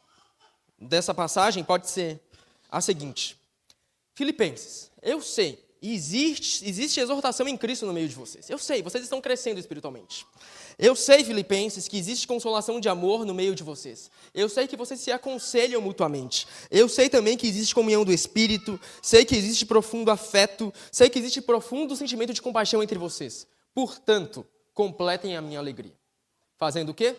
dessa 0.79 1.15
passagem 1.15 1.65
pode 1.65 1.89
ser 1.89 2.21
a 2.71 2.81
seguinte: 2.81 3.37
Filipenses, 4.15 4.91
eu 5.03 5.21
sei 5.21 5.59
existe, 5.83 6.67
existe 6.67 7.01
exortação 7.01 7.49
em 7.49 7.57
Cristo 7.57 7.85
no 7.85 7.93
meio 7.93 8.09
de 8.09 8.15
vocês. 8.15 8.49
Eu 8.49 8.57
sei, 8.57 8.83
vocês 8.83 9.03
estão 9.03 9.21
crescendo 9.21 9.59
espiritualmente. 9.59 10.25
Eu 10.79 10.95
sei, 10.95 11.25
Filipenses, 11.25 11.89
que 11.89 11.99
existe 11.99 12.27
consolação 12.27 12.79
de 12.79 12.89
amor 12.89 13.27
no 13.27 13.35
meio 13.35 13.55
de 13.55 13.63
vocês. 13.63 14.11
Eu 14.33 14.49
sei 14.49 14.69
que 14.69 14.77
vocês 14.77 15.01
se 15.01 15.11
aconselham 15.11 15.83
mutuamente. 15.83 16.47
Eu 16.71 16.89
sei 16.89 17.09
também 17.09 17.37
que 17.37 17.47
existe 17.47 17.75
comunhão 17.75 18.05
do 18.05 18.13
Espírito. 18.13 18.81
Sei 19.03 19.25
que 19.25 19.35
existe 19.35 19.67
profundo 19.67 20.11
afeto. 20.11 20.73
Sei 20.91 21.11
que 21.11 21.19
existe 21.19 21.43
profundo 21.43 21.97
sentimento 21.97 22.33
de 22.33 22.41
compaixão 22.41 22.83
entre 22.83 22.99
vocês. 22.99 23.47
Portanto, 23.75 24.47
completem 24.73 25.37
a 25.37 25.43
minha 25.43 25.59
alegria. 25.59 25.95
Fazendo 26.57 26.91
o 26.91 26.95
quê? 26.95 27.17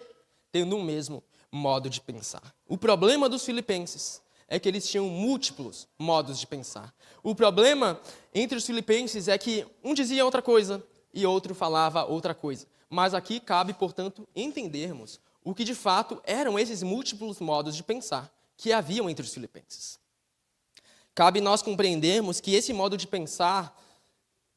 Tendo 0.51 0.77
o 0.77 0.83
mesmo 0.83 1.21
modo 1.53 1.87
de 1.87 2.01
pensar. 2.01 2.41
O 2.67 2.79
problema 2.79 3.29
dos 3.29 3.45
filipenses 3.45 4.19
é 4.47 4.59
que 4.59 4.67
eles 4.67 4.89
tinham 4.89 5.07
múltiplos 5.07 5.87
modos 5.99 6.39
de 6.39 6.47
pensar. 6.47 6.91
O 7.21 7.35
problema 7.35 8.01
entre 8.33 8.57
os 8.57 8.65
filipenses 8.65 9.27
é 9.27 9.37
que 9.37 9.65
um 9.83 9.93
dizia 9.93 10.25
outra 10.25 10.41
coisa 10.41 10.83
e 11.13 11.27
outro 11.27 11.53
falava 11.53 12.05
outra 12.05 12.33
coisa. 12.33 12.65
Mas 12.89 13.13
aqui 13.13 13.39
cabe, 13.39 13.71
portanto, 13.73 14.27
entendermos 14.35 15.19
o 15.43 15.53
que 15.53 15.63
de 15.63 15.75
fato 15.75 16.19
eram 16.25 16.57
esses 16.57 16.81
múltiplos 16.81 17.39
modos 17.39 17.75
de 17.75 17.83
pensar 17.83 18.33
que 18.57 18.73
haviam 18.73 19.07
entre 19.07 19.23
os 19.23 19.33
filipenses. 19.33 19.99
Cabe 21.13 21.39
nós 21.39 21.61
compreendermos 21.61 22.39
que 22.39 22.55
esse 22.55 22.73
modo 22.73 22.97
de 22.97 23.05
pensar, 23.05 23.79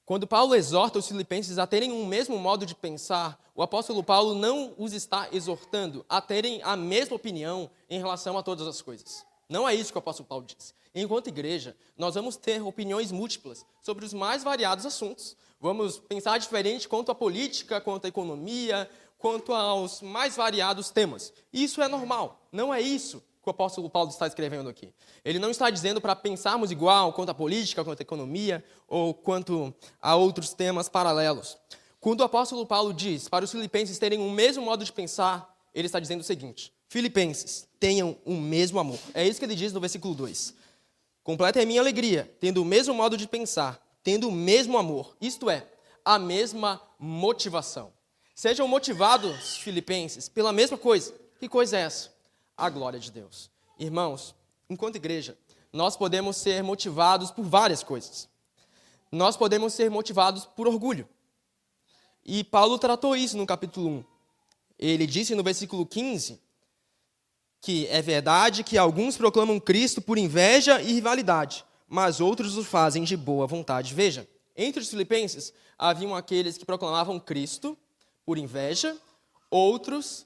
quando 0.07 0.25
Paulo 0.25 0.55
exorta 0.55 1.01
os 1.01 1.09
filipenses 1.09 1.59
a 1.59 1.67
terem 1.67 1.91
um 1.91 2.07
mesmo 2.07 2.39
modo 2.39 2.65
de 2.65 2.77
pensar, 2.77 3.37
o 3.57 3.61
apóstolo 3.61 4.05
Paulo 4.05 4.37
não 4.37 4.73
os 4.79 4.93
está 4.93 5.29
exortando 5.33 6.07
a 6.09 6.21
terem 6.21 6.63
a 6.63 6.77
mesma 6.77 7.17
opinião 7.17 7.69
em 7.91 7.99
relação 7.99 8.39
a 8.39 8.43
todas 8.43 8.69
as 8.69 8.81
coisas. 8.81 9.27
Não 9.49 9.69
é 9.69 9.75
isso 9.75 9.91
que 9.91 9.99
o 9.99 10.01
apóstolo 10.01 10.29
Paulo 10.29 10.47
diz. 10.47 10.73
Enquanto 10.95 11.27
igreja, 11.27 11.77
nós 11.99 12.15
vamos 12.15 12.37
ter 12.37 12.63
opiniões 12.63 13.11
múltiplas 13.11 13.67
sobre 13.83 14.05
os 14.05 14.15
mais 14.15 14.45
variados 14.45 14.87
assuntos. 14.87 15.37
Vamos 15.61 15.99
pensar 15.99 16.39
diferente 16.39 16.89
quanto 16.89 17.11
à 17.11 17.15
política, 17.15 17.81
quanto 17.81 18.05
à 18.05 18.09
economia, 18.09 18.89
quanto 19.19 19.53
aos 19.53 20.03
mais 20.03 20.37
variados 20.37 20.89
temas. 20.89 21.33
Isso 21.53 21.83
é 21.83 21.89
normal. 21.89 22.41
Não 22.53 22.73
é 22.73 22.81
isso 22.81 23.21
que 23.47 23.51
o 23.51 23.53
apóstolo 23.53 23.89
Paulo 23.89 24.11
está 24.11 24.27
escrevendo 24.27 24.69
aqui. 24.69 24.93
Ele 25.25 25.39
não 25.39 25.53
está 25.53 25.71
dizendo 25.71 26.01
para 26.01 26.17
pensarmos 26.17 26.73
igual 26.73 27.13
quanto 27.13 27.31
à 27.31 27.35
política, 27.35 27.85
quanto 27.85 28.01
à 28.01 28.03
economia 28.03 28.65
ou 28.89 29.15
quanto 29.15 29.73
a 30.03 30.17
outros 30.17 30.53
temas 30.53 30.89
paralelos. 30.89 31.57
Quando 32.01 32.23
o 32.23 32.25
apóstolo 32.25 32.67
Paulo 32.67 32.93
diz 32.93 33.29
para 33.29 33.45
os 33.45 33.53
filipenses 33.53 34.01
terem 34.01 34.19
o 34.19 34.29
mesmo 34.29 34.65
modo 34.65 34.85
de 34.85 34.93
pensar, 34.93 35.57
ele 35.73 35.87
está 35.87 36.01
dizendo 36.01 36.23
o 36.23 36.25
seguinte: 36.25 36.73
Filipenses, 36.89 37.69
tenham 37.79 38.17
o 38.25 38.35
mesmo 38.35 38.81
amor. 38.81 38.99
É 39.15 39.25
isso 39.25 39.39
que 39.39 39.45
ele 39.45 39.55
diz 39.55 39.73
no 39.73 39.79
versículo 39.79 40.13
2. 40.13 40.53
Completa 41.23 41.63
a 41.63 41.67
minha 41.67 41.81
alegria, 41.81 42.29
tendo 42.41 42.61
o 42.61 42.65
mesmo 42.65 42.95
modo 42.95 43.17
de 43.17 43.29
pensar, 43.29 43.81
tendo 44.03 44.29
o 44.29 44.33
mesmo 44.33 44.77
amor, 44.77 45.17
isto 45.21 45.49
é, 45.49 45.65
a 46.05 46.19
mesma 46.19 46.83
motivação. 46.99 47.93
Sejam 48.35 48.67
motivados, 48.67 49.59
filipenses, 49.59 50.29
pela 50.29 50.53
mesma 50.53 50.77
coisa. 50.77 51.15
Que 51.39 51.49
coisa 51.49 51.77
é 51.77 51.83
essa? 51.83 52.16
A 52.57 52.71
glória 52.71 52.99
de 52.99 53.11
Deus. 53.11 53.51
Irmãos, 53.79 54.35
enquanto 54.71 54.97
igreja, 54.97 55.37
nós 55.73 55.97
podemos 55.97 56.37
ser 56.37 56.63
motivados 56.63 57.31
por 57.31 57.45
várias 57.45 57.83
coisas. 57.83 58.29
Nós 59.13 59.37
podemos 59.37 59.75
ser 59.75 59.91
motivados 59.91 60.47
por 60.47 60.67
orgulho. 60.67 61.09
E 62.25 62.43
Paulo 62.43 62.79
tratou 62.79 63.15
isso 63.15 63.37
no 63.37 63.47
capítulo 63.47 63.89
1. 63.89 64.05
Ele 64.79 65.07
disse 65.07 65.35
no 65.35 65.43
versículo 65.43 65.87
15 65.87 66.41
que 67.61 67.87
é 67.89 68.01
verdade 68.01 68.63
que 68.63 68.79
alguns 68.79 69.17
proclamam 69.17 69.59
Cristo 69.59 70.01
por 70.01 70.19
inveja 70.19 70.81
e 70.81 70.93
rivalidade, 70.93 71.65
mas 71.89 72.21
outros 72.21 72.57
o 72.57 72.65
fazem 72.65 73.05
de 73.05 73.17
boa 73.17 73.47
vontade. 73.47 73.95
Veja, 73.95 74.29
entre 74.57 74.81
os 74.81 74.89
filipenses 74.89 75.53
haviam 75.79 76.15
aqueles 76.15 76.57
que 76.57 76.65
proclamavam 76.65 77.19
Cristo 77.19 77.77
por 78.25 78.39
inveja, 78.39 78.97
outros 79.51 80.26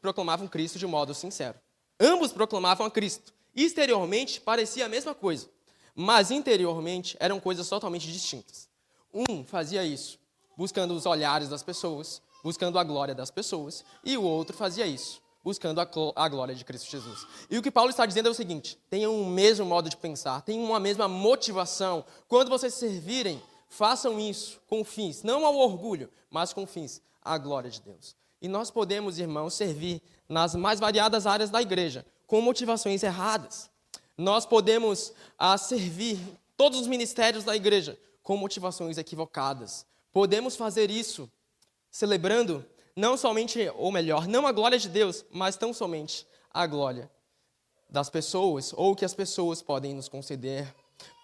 proclamavam 0.00 0.46
Cristo 0.46 0.78
de 0.78 0.86
modo 0.86 1.14
sincero. 1.14 1.58
Ambos 1.98 2.32
proclamavam 2.32 2.86
a 2.86 2.90
Cristo. 2.90 3.34
Exteriormente 3.54 4.40
parecia 4.40 4.86
a 4.86 4.88
mesma 4.88 5.14
coisa, 5.14 5.48
mas 5.94 6.30
interiormente 6.30 7.16
eram 7.18 7.40
coisas 7.40 7.68
totalmente 7.68 8.10
distintas. 8.10 8.68
Um 9.12 9.44
fazia 9.44 9.84
isso 9.84 10.18
buscando 10.56 10.94
os 10.94 11.06
olhares 11.06 11.48
das 11.48 11.62
pessoas, 11.62 12.20
buscando 12.42 12.78
a 12.78 12.84
glória 12.84 13.14
das 13.14 13.30
pessoas, 13.30 13.84
e 14.04 14.16
o 14.16 14.22
outro 14.22 14.56
fazia 14.56 14.86
isso 14.86 15.20
buscando 15.42 15.80
a 15.80 16.28
glória 16.28 16.54
de 16.54 16.64
Cristo 16.64 16.90
Jesus. 16.90 17.26
E 17.48 17.56
o 17.56 17.62
que 17.62 17.70
Paulo 17.70 17.90
está 17.90 18.04
dizendo 18.04 18.28
é 18.28 18.30
o 18.30 18.34
seguinte: 18.34 18.78
tenham 18.90 19.18
o 19.18 19.26
mesmo 19.26 19.64
modo 19.64 19.88
de 19.88 19.96
pensar, 19.96 20.42
tenham 20.42 20.64
uma 20.64 20.78
mesma 20.78 21.08
motivação. 21.08 22.04
Quando 22.28 22.50
vocês 22.50 22.74
servirem, 22.74 23.42
façam 23.68 24.20
isso 24.20 24.60
com 24.68 24.84
fins, 24.84 25.22
não 25.22 25.46
ao 25.46 25.56
orgulho, 25.56 26.10
mas 26.30 26.52
com 26.52 26.66
fins 26.66 27.00
à 27.22 27.38
glória 27.38 27.70
de 27.70 27.80
Deus. 27.80 28.14
E 28.40 28.48
nós 28.48 28.70
podemos, 28.70 29.18
irmãos, 29.18 29.54
servir 29.54 30.00
nas 30.28 30.54
mais 30.54 30.78
variadas 30.78 31.26
áreas 31.26 31.50
da 31.50 31.60
igreja, 31.60 32.04
com 32.26 32.40
motivações 32.40 33.02
erradas. 33.02 33.70
Nós 34.16 34.44
podemos 34.44 35.12
ah, 35.38 35.56
servir 35.56 36.18
todos 36.56 36.80
os 36.80 36.86
ministérios 36.86 37.44
da 37.44 37.56
igreja 37.56 37.98
com 38.22 38.36
motivações 38.36 38.98
equivocadas. 38.98 39.86
Podemos 40.12 40.56
fazer 40.56 40.90
isso 40.90 41.30
celebrando 41.90 42.64
não 42.94 43.16
somente, 43.16 43.70
ou 43.76 43.92
melhor, 43.92 44.26
não 44.26 44.46
a 44.46 44.52
glória 44.52 44.78
de 44.78 44.88
Deus, 44.88 45.24
mas 45.30 45.56
tão 45.56 45.72
somente 45.72 46.26
a 46.52 46.66
glória 46.66 47.10
das 47.88 48.10
pessoas, 48.10 48.72
ou 48.76 48.94
que 48.94 49.04
as 49.04 49.14
pessoas 49.14 49.62
podem 49.62 49.94
nos 49.94 50.08
conceder. 50.08 50.74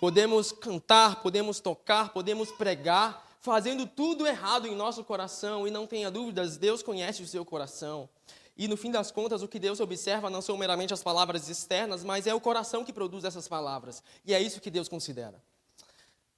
Podemos 0.00 0.52
cantar, 0.52 1.20
podemos 1.20 1.60
tocar, 1.60 2.12
podemos 2.12 2.52
pregar, 2.52 3.26
fazendo 3.44 3.86
tudo 3.86 4.26
errado 4.26 4.66
em 4.66 4.74
nosso 4.74 5.04
coração, 5.04 5.68
e 5.68 5.70
não 5.70 5.86
tenha 5.86 6.10
dúvidas, 6.10 6.56
Deus 6.56 6.82
conhece 6.82 7.22
o 7.22 7.26
seu 7.26 7.44
coração. 7.44 8.08
E 8.56 8.66
no 8.66 8.74
fim 8.74 8.90
das 8.90 9.10
contas, 9.10 9.42
o 9.42 9.48
que 9.48 9.58
Deus 9.58 9.80
observa 9.80 10.30
não 10.30 10.40
são 10.40 10.56
meramente 10.56 10.94
as 10.94 11.02
palavras 11.02 11.50
externas, 11.50 12.02
mas 12.02 12.26
é 12.26 12.34
o 12.34 12.40
coração 12.40 12.82
que 12.82 12.92
produz 12.92 13.22
essas 13.22 13.46
palavras. 13.46 14.02
E 14.24 14.32
é 14.32 14.40
isso 14.40 14.62
que 14.62 14.70
Deus 14.70 14.88
considera. 14.88 15.38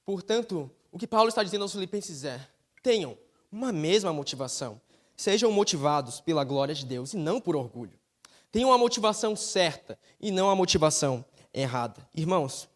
Portanto, 0.05 0.69
o 0.91 0.99
que 0.99 1.07
Paulo 1.07 1.29
está 1.29 1.45
dizendo 1.45 1.63
aos 1.63 1.71
Filipenses 1.71 2.25
é: 2.25 2.45
tenham 2.83 3.17
uma 3.53 3.73
mesma 3.73 4.13
motivação. 4.13 4.81
Sejam 5.17 5.53
motivados 5.53 6.21
pela 6.21 6.43
glória 6.43 6.75
de 6.75 6.85
Deus 6.85 7.15
e 7.15 7.17
não 7.17 7.41
por 7.41 7.55
orgulho. 7.55 7.97
Tenham 8.51 8.73
a 8.73 8.79
motivação 8.79 9.37
certa 9.37 9.97
e 10.21 10.33
não 10.33 10.51
a 10.51 10.57
motivação 10.57 11.25
errada. 11.55 12.05
Irmãos, 12.13 12.69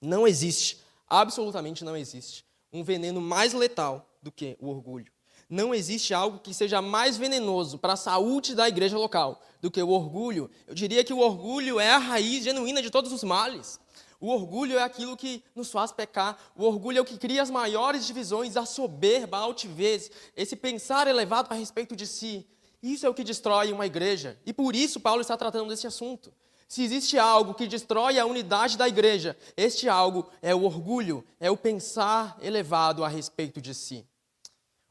não 0.00 0.26
existe, 0.26 0.80
absolutamente 1.06 1.84
não 1.84 1.94
existe, 1.94 2.44
um 2.74 2.82
veneno 2.82 3.20
mais 3.20 3.54
letal 3.54 4.10
do 4.20 4.32
que 4.32 4.56
o 4.60 4.68
orgulho. 4.68 5.10
Não 5.48 5.72
existe 5.74 6.12
algo 6.12 6.40
que 6.40 6.52
seja 6.52 6.82
mais 6.82 7.16
venenoso 7.16 7.78
para 7.78 7.92
a 7.92 7.96
saúde 7.96 8.54
da 8.54 8.68
igreja 8.68 8.98
local 8.98 9.40
do 9.62 9.70
que 9.70 9.80
o 9.80 9.90
orgulho. 9.90 10.50
Eu 10.66 10.74
diria 10.74 11.04
que 11.04 11.12
o 11.12 11.20
orgulho 11.20 11.78
é 11.78 11.90
a 11.90 11.98
raiz 11.98 12.42
genuína 12.42 12.82
de 12.82 12.90
todos 12.90 13.12
os 13.12 13.22
males. 13.22 13.78
O 14.20 14.28
orgulho 14.28 14.78
é 14.78 14.82
aquilo 14.82 15.16
que 15.16 15.44
nos 15.54 15.70
faz 15.70 15.92
pecar. 15.92 16.36
O 16.56 16.64
orgulho 16.64 16.98
é 16.98 17.00
o 17.00 17.04
que 17.04 17.18
cria 17.18 17.42
as 17.42 17.50
maiores 17.50 18.06
divisões, 18.06 18.56
a 18.56 18.66
soberba, 18.66 19.36
a 19.36 19.40
altivez, 19.40 20.10
esse 20.36 20.56
pensar 20.56 21.06
elevado 21.06 21.52
a 21.52 21.54
respeito 21.54 21.94
de 21.94 22.06
si. 22.06 22.46
Isso 22.82 23.06
é 23.06 23.08
o 23.08 23.14
que 23.14 23.22
destrói 23.22 23.70
uma 23.70 23.86
igreja. 23.86 24.38
E 24.44 24.52
por 24.52 24.74
isso 24.74 24.98
Paulo 24.98 25.20
está 25.20 25.36
tratando 25.36 25.68
desse 25.68 25.86
assunto. 25.86 26.32
Se 26.74 26.82
existe 26.82 27.16
algo 27.16 27.54
que 27.54 27.68
destrói 27.68 28.18
a 28.18 28.26
unidade 28.26 28.76
da 28.76 28.88
igreja, 28.88 29.38
este 29.56 29.88
algo 29.88 30.28
é 30.42 30.52
o 30.52 30.64
orgulho, 30.64 31.24
é 31.38 31.48
o 31.48 31.56
pensar 31.56 32.36
elevado 32.42 33.04
a 33.04 33.08
respeito 33.08 33.60
de 33.60 33.72
si. 33.72 34.04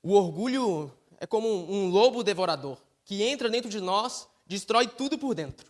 O 0.02 0.13
orgulho 0.13 0.90
é 1.20 1.28
como 1.28 1.46
um 1.50 1.90
lobo 1.90 2.24
devorador 2.24 2.78
que 3.04 3.22
entra 3.22 3.50
dentro 3.50 3.70
de 3.70 3.82
nós, 3.82 4.30
destrói 4.48 4.88
tudo 4.88 5.18
por 5.18 5.36
dentro, 5.36 5.70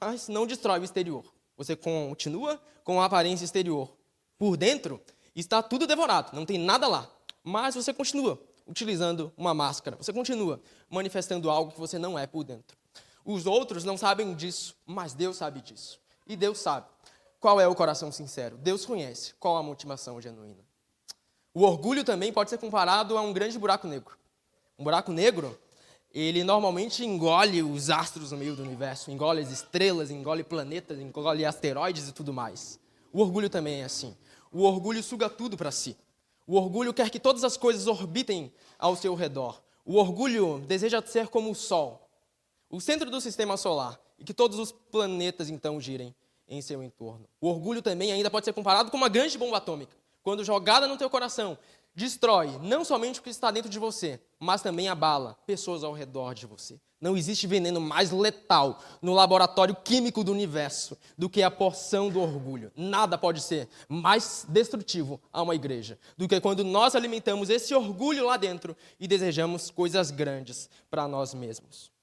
mas 0.00 0.28
não 0.28 0.46
destrói 0.46 0.80
o 0.80 0.84
exterior. 0.84 1.30
Você 1.58 1.76
continua 1.76 2.58
com 2.82 2.98
a 2.98 3.04
aparência 3.04 3.44
exterior. 3.44 3.94
Por 4.38 4.56
dentro 4.56 4.98
está 5.36 5.62
tudo 5.62 5.86
devorado, 5.86 6.34
não 6.34 6.46
tem 6.46 6.56
nada 6.56 6.88
lá. 6.88 7.06
Mas 7.42 7.74
você 7.74 7.92
continua 7.92 8.42
utilizando 8.66 9.30
uma 9.36 9.52
máscara. 9.52 9.98
Você 9.98 10.10
continua 10.10 10.58
manifestando 10.88 11.50
algo 11.50 11.70
que 11.70 11.78
você 11.78 11.98
não 11.98 12.18
é 12.18 12.26
por 12.26 12.44
dentro. 12.44 12.82
Os 13.24 13.46
outros 13.46 13.84
não 13.84 13.96
sabem 13.96 14.34
disso, 14.34 14.76
mas 14.86 15.14
Deus 15.14 15.36
sabe 15.36 15.60
disso. 15.60 15.98
E 16.26 16.36
Deus 16.36 16.58
sabe 16.58 16.86
qual 17.40 17.60
é 17.60 17.66
o 17.66 17.74
coração 17.74 18.12
sincero. 18.12 18.56
Deus 18.56 18.84
conhece 18.84 19.34
qual 19.40 19.56
a 19.56 19.62
motivação 19.62 20.20
genuína. 20.20 20.64
O 21.52 21.62
orgulho 21.62 22.04
também 22.04 22.32
pode 22.32 22.50
ser 22.50 22.58
comparado 22.58 23.16
a 23.16 23.20
um 23.20 23.32
grande 23.32 23.58
buraco 23.58 23.86
negro. 23.86 24.16
Um 24.78 24.84
buraco 24.84 25.12
negro 25.12 25.58
ele 26.14 26.44
normalmente 26.44 27.04
engole 27.04 27.60
os 27.60 27.90
astros 27.90 28.30
no 28.30 28.38
meio 28.38 28.54
do 28.54 28.62
universo, 28.62 29.10
engole 29.10 29.40
as 29.40 29.50
estrelas, 29.50 30.10
engole 30.12 30.44
planetas, 30.44 31.00
engole 31.00 31.44
asteroides 31.44 32.08
e 32.08 32.12
tudo 32.12 32.32
mais. 32.32 32.78
O 33.12 33.20
orgulho 33.20 33.50
também 33.50 33.80
é 33.80 33.84
assim. 33.84 34.16
O 34.52 34.62
orgulho 34.62 35.02
suga 35.02 35.28
tudo 35.28 35.56
para 35.56 35.72
si. 35.72 35.96
O 36.46 36.56
orgulho 36.56 36.94
quer 36.94 37.10
que 37.10 37.18
todas 37.18 37.42
as 37.42 37.56
coisas 37.56 37.88
orbitem 37.88 38.52
ao 38.78 38.94
seu 38.94 39.14
redor. 39.14 39.60
O 39.84 39.96
orgulho 39.96 40.60
deseja 40.68 41.02
ser 41.04 41.28
como 41.28 41.50
o 41.50 41.54
Sol, 41.54 42.03
o 42.74 42.80
centro 42.80 43.08
do 43.08 43.20
sistema 43.20 43.56
solar, 43.56 44.00
e 44.18 44.24
que 44.24 44.34
todos 44.34 44.58
os 44.58 44.72
planetas 44.72 45.48
então 45.48 45.80
girem 45.80 46.12
em 46.48 46.60
seu 46.60 46.82
entorno. 46.82 47.28
O 47.40 47.48
orgulho 47.48 47.80
também 47.80 48.10
ainda 48.10 48.28
pode 48.28 48.44
ser 48.44 48.52
comparado 48.52 48.90
com 48.90 48.96
uma 48.96 49.08
grande 49.08 49.38
bomba 49.38 49.58
atômica. 49.58 49.96
Quando 50.24 50.44
jogada 50.44 50.88
no 50.88 50.96
teu 50.96 51.08
coração, 51.08 51.56
destrói 51.94 52.58
não 52.62 52.84
somente 52.84 53.20
o 53.20 53.22
que 53.22 53.30
está 53.30 53.52
dentro 53.52 53.70
de 53.70 53.78
você, 53.78 54.20
mas 54.40 54.60
também 54.60 54.88
abala 54.88 55.38
pessoas 55.46 55.84
ao 55.84 55.92
redor 55.92 56.34
de 56.34 56.46
você. 56.46 56.80
Não 57.00 57.16
existe 57.16 57.46
veneno 57.46 57.80
mais 57.80 58.10
letal 58.10 58.82
no 59.00 59.14
laboratório 59.14 59.76
químico 59.76 60.24
do 60.24 60.32
universo 60.32 60.98
do 61.16 61.30
que 61.30 61.42
a 61.42 61.50
porção 61.52 62.08
do 62.08 62.20
orgulho. 62.20 62.72
Nada 62.74 63.16
pode 63.16 63.40
ser 63.40 63.68
mais 63.88 64.46
destrutivo 64.48 65.20
a 65.32 65.42
uma 65.42 65.54
igreja 65.54 65.96
do 66.16 66.26
que 66.26 66.40
quando 66.40 66.64
nós 66.64 66.96
alimentamos 66.96 67.50
esse 67.50 67.72
orgulho 67.72 68.26
lá 68.26 68.36
dentro 68.36 68.76
e 68.98 69.06
desejamos 69.06 69.70
coisas 69.70 70.10
grandes 70.10 70.68
para 70.90 71.06
nós 71.06 71.34
mesmos. 71.34 71.93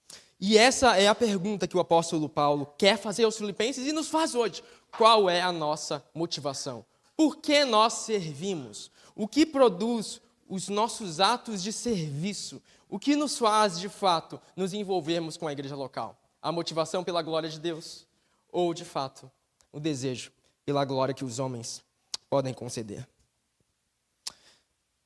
E 0.43 0.57
essa 0.57 0.97
é 0.97 1.07
a 1.07 1.13
pergunta 1.13 1.67
que 1.67 1.77
o 1.77 1.79
apóstolo 1.79 2.27
Paulo 2.27 2.73
quer 2.75 2.97
fazer 2.97 3.25
aos 3.25 3.37
filipenses 3.37 3.85
e 3.85 3.91
nos 3.91 4.07
faz 4.07 4.33
hoje. 4.33 4.63
Qual 4.97 5.29
é 5.29 5.39
a 5.39 5.51
nossa 5.51 6.03
motivação? 6.15 6.83
Por 7.15 7.37
que 7.37 7.63
nós 7.63 7.93
servimos? 7.93 8.89
O 9.15 9.27
que 9.27 9.45
produz 9.45 10.19
os 10.49 10.67
nossos 10.67 11.19
atos 11.19 11.61
de 11.61 11.71
serviço? 11.71 12.59
O 12.89 12.97
que 12.97 13.15
nos 13.15 13.37
faz, 13.37 13.79
de 13.79 13.87
fato, 13.87 14.41
nos 14.55 14.73
envolvermos 14.73 15.37
com 15.37 15.47
a 15.47 15.51
igreja 15.51 15.75
local? 15.75 16.17
A 16.41 16.51
motivação 16.51 17.03
pela 17.03 17.21
glória 17.21 17.47
de 17.47 17.59
Deus? 17.59 18.07
Ou, 18.51 18.73
de 18.73 18.83
fato, 18.83 19.29
o 19.71 19.79
desejo 19.79 20.31
pela 20.65 20.83
glória 20.83 21.13
que 21.13 21.23
os 21.23 21.37
homens 21.37 21.83
podem 22.27 22.51
conceder? 22.51 23.07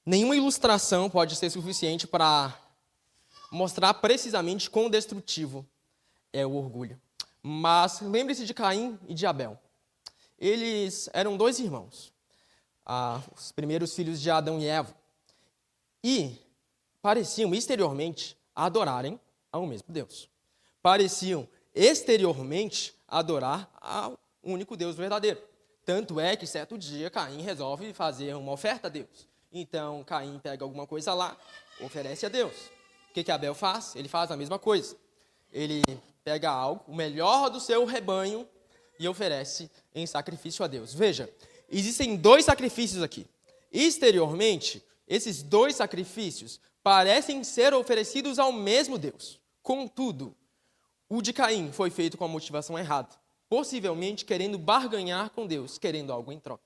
Nenhuma 0.06 0.36
ilustração 0.36 1.10
pode 1.10 1.36
ser 1.36 1.50
suficiente 1.50 2.08
para 2.08 2.58
mostrar 3.56 3.94
precisamente 3.96 4.70
quão 4.70 4.90
destrutivo 4.90 5.66
é 6.32 6.46
o 6.46 6.54
orgulho. 6.56 7.00
Mas 7.42 8.02
lembre-se 8.02 8.46
de 8.46 8.54
Caim 8.54 9.00
e 9.08 9.14
de 9.14 9.26
Abel. 9.26 9.60
Eles 10.38 11.10
eram 11.14 11.38
dois 11.38 11.60
irmãos 11.60 12.14
ah, 12.86 13.22
os 13.36 13.52
primeiros 13.52 13.96
filhos 13.96 14.22
de 14.22 14.30
Adão 14.30 14.60
e 14.60 14.68
Eva. 14.68 14.96
E 16.04 16.38
pareciam 17.02 17.54
exteriormente 17.56 18.38
adorarem 18.56 19.20
ao 19.52 19.66
mesmo 19.66 19.88
Deus. 19.90 20.30
Pareciam 20.82 21.48
exteriormente 21.74 22.94
adorar 23.08 23.70
ao 23.82 24.20
único 24.44 24.78
Deus 24.78 24.96
verdadeiro. 24.96 25.42
Tanto 25.84 26.20
é 26.20 26.36
que 26.36 26.46
certo 26.46 26.78
dia 26.78 27.10
Caim 27.10 27.42
resolve 27.42 27.94
fazer 27.94 28.36
uma 28.36 28.52
oferta 28.52 28.88
a 28.88 28.90
Deus. 28.90 29.28
Então 29.52 30.04
Caim 30.04 30.40
pega 30.40 30.64
alguma 30.64 30.86
coisa 30.86 31.14
lá, 31.14 31.36
oferece 31.82 32.26
a 32.26 32.30
Deus. 32.30 32.75
Que, 33.15 33.24
que 33.24 33.31
Abel 33.31 33.55
faz? 33.55 33.95
Ele 33.95 34.10
faz 34.10 34.29
a 34.29 34.36
mesma 34.36 34.60
coisa. 34.60 34.98
Ele 35.50 35.81
pega 36.22 36.51
algo, 36.51 36.84
o 36.86 36.93
melhor 36.93 37.50
do 37.50 37.62
seu 37.62 37.86
rebanho, 37.86 38.45
e 39.00 39.07
oferece 39.07 39.72
em 39.93 40.05
sacrifício 40.05 40.65
a 40.65 40.67
Deus. 40.67 40.93
Veja, 40.93 41.34
existem 41.69 42.17
dois 42.17 42.43
sacrifícios 42.43 43.01
aqui. 43.01 43.25
Exteriormente, 43.72 44.84
esses 45.07 45.41
dois 45.41 45.77
sacrifícios 45.77 46.60
parecem 46.84 47.41
ser 47.45 47.74
oferecidos 47.74 48.38
ao 48.38 48.51
mesmo 48.51 48.98
Deus. 48.98 49.39
Contudo, 49.63 50.36
o 51.07 51.22
de 51.22 51.31
Caim 51.31 51.72
foi 51.72 51.89
feito 51.89 52.17
com 52.17 52.25
a 52.25 52.27
motivação 52.27 52.77
errada, 52.77 53.15
possivelmente 53.48 54.25
querendo 54.25 54.57
barganhar 54.57 55.29
com 55.29 55.48
Deus, 55.48 55.77
querendo 55.77 56.12
algo 56.12 56.34
em 56.34 56.39
troca. 56.39 56.65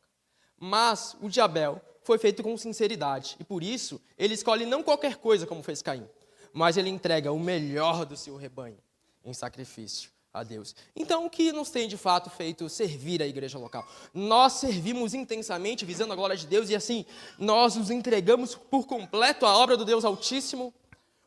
Mas 0.57 1.15
o 1.21 1.29
de 1.29 1.39
Abel 1.39 1.79
foi 2.01 2.17
feito 2.17 2.41
com 2.41 2.57
sinceridade, 2.57 3.35
e 3.39 3.43
por 3.43 3.61
isso 3.61 4.01
ele 4.17 4.33
escolhe 4.33 4.65
não 4.65 4.81
qualquer 4.81 5.17
coisa 5.17 5.45
como 5.45 5.61
fez 5.61 5.83
Caim, 5.83 6.09
mas 6.53 6.77
ele 6.77 6.89
entrega 6.89 7.31
o 7.31 7.39
melhor 7.39 8.05
do 8.05 8.15
seu 8.15 8.35
rebanho 8.35 8.77
em 9.23 9.33
sacrifício 9.33 10.11
a 10.33 10.43
Deus. 10.43 10.75
Então, 10.95 11.25
o 11.25 11.29
que 11.29 11.51
nos 11.51 11.69
tem 11.69 11.87
de 11.87 11.97
fato 11.97 12.29
feito 12.29 12.69
servir 12.69 13.21
a 13.21 13.27
igreja 13.27 13.57
local? 13.57 13.87
Nós 14.13 14.53
servimos 14.53 15.13
intensamente 15.13 15.85
visando 15.85 16.13
a 16.13 16.15
glória 16.15 16.37
de 16.37 16.47
Deus 16.47 16.69
e 16.69 16.75
assim 16.75 17.05
nós 17.37 17.75
nos 17.75 17.89
entregamos 17.89 18.55
por 18.55 18.85
completo 18.85 19.45
à 19.45 19.57
obra 19.57 19.75
do 19.75 19.85
Deus 19.85 20.05
Altíssimo 20.05 20.73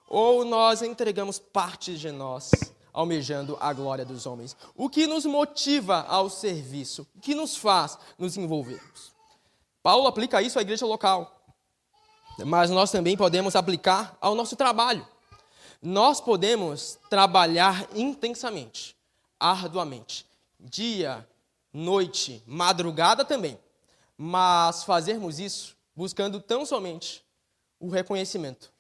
ou 0.09 0.45
nós 0.45 0.83
entregamos 0.83 1.39
partes 1.39 1.99
de 1.99 2.11
nós 2.11 2.51
almejando 2.93 3.57
a 3.59 3.73
glória 3.73 4.05
dos 4.05 4.27
homens? 4.27 4.57
O 4.77 4.89
que 4.89 5.07
nos 5.07 5.25
motiva 5.25 6.05
ao 6.09 6.29
serviço? 6.29 7.07
O 7.17 7.21
que 7.21 7.35
nos 7.35 7.57
faz 7.57 7.99
nos 8.19 8.37
envolvermos? 8.37 9.13
Paulo 9.83 10.07
aplica 10.07 10.41
isso 10.41 10.59
à 10.59 10.63
igreja 10.63 10.87
local, 10.87 11.42
mas 12.45 12.71
nós 12.71 12.91
também 12.91 13.17
podemos 13.17 13.55
aplicar 13.55 14.17
ao 14.21 14.35
nosso 14.35 14.57
trabalho. 14.57 15.07
Nós 15.81 16.21
podemos 16.21 16.99
trabalhar 17.11 17.89
intensamente, 17.95 18.97
arduamente, 19.39 20.27
dia, 20.61 21.27
noite, 21.73 22.43
madrugada 22.47 23.25
também, 23.25 23.59
mas 24.17 24.85
fazermos 24.85 25.39
isso 25.39 25.77
buscando 25.95 26.41
tão 26.41 26.65
somente 26.65 27.25
o 27.81 27.89
reconhecimento 27.89 28.73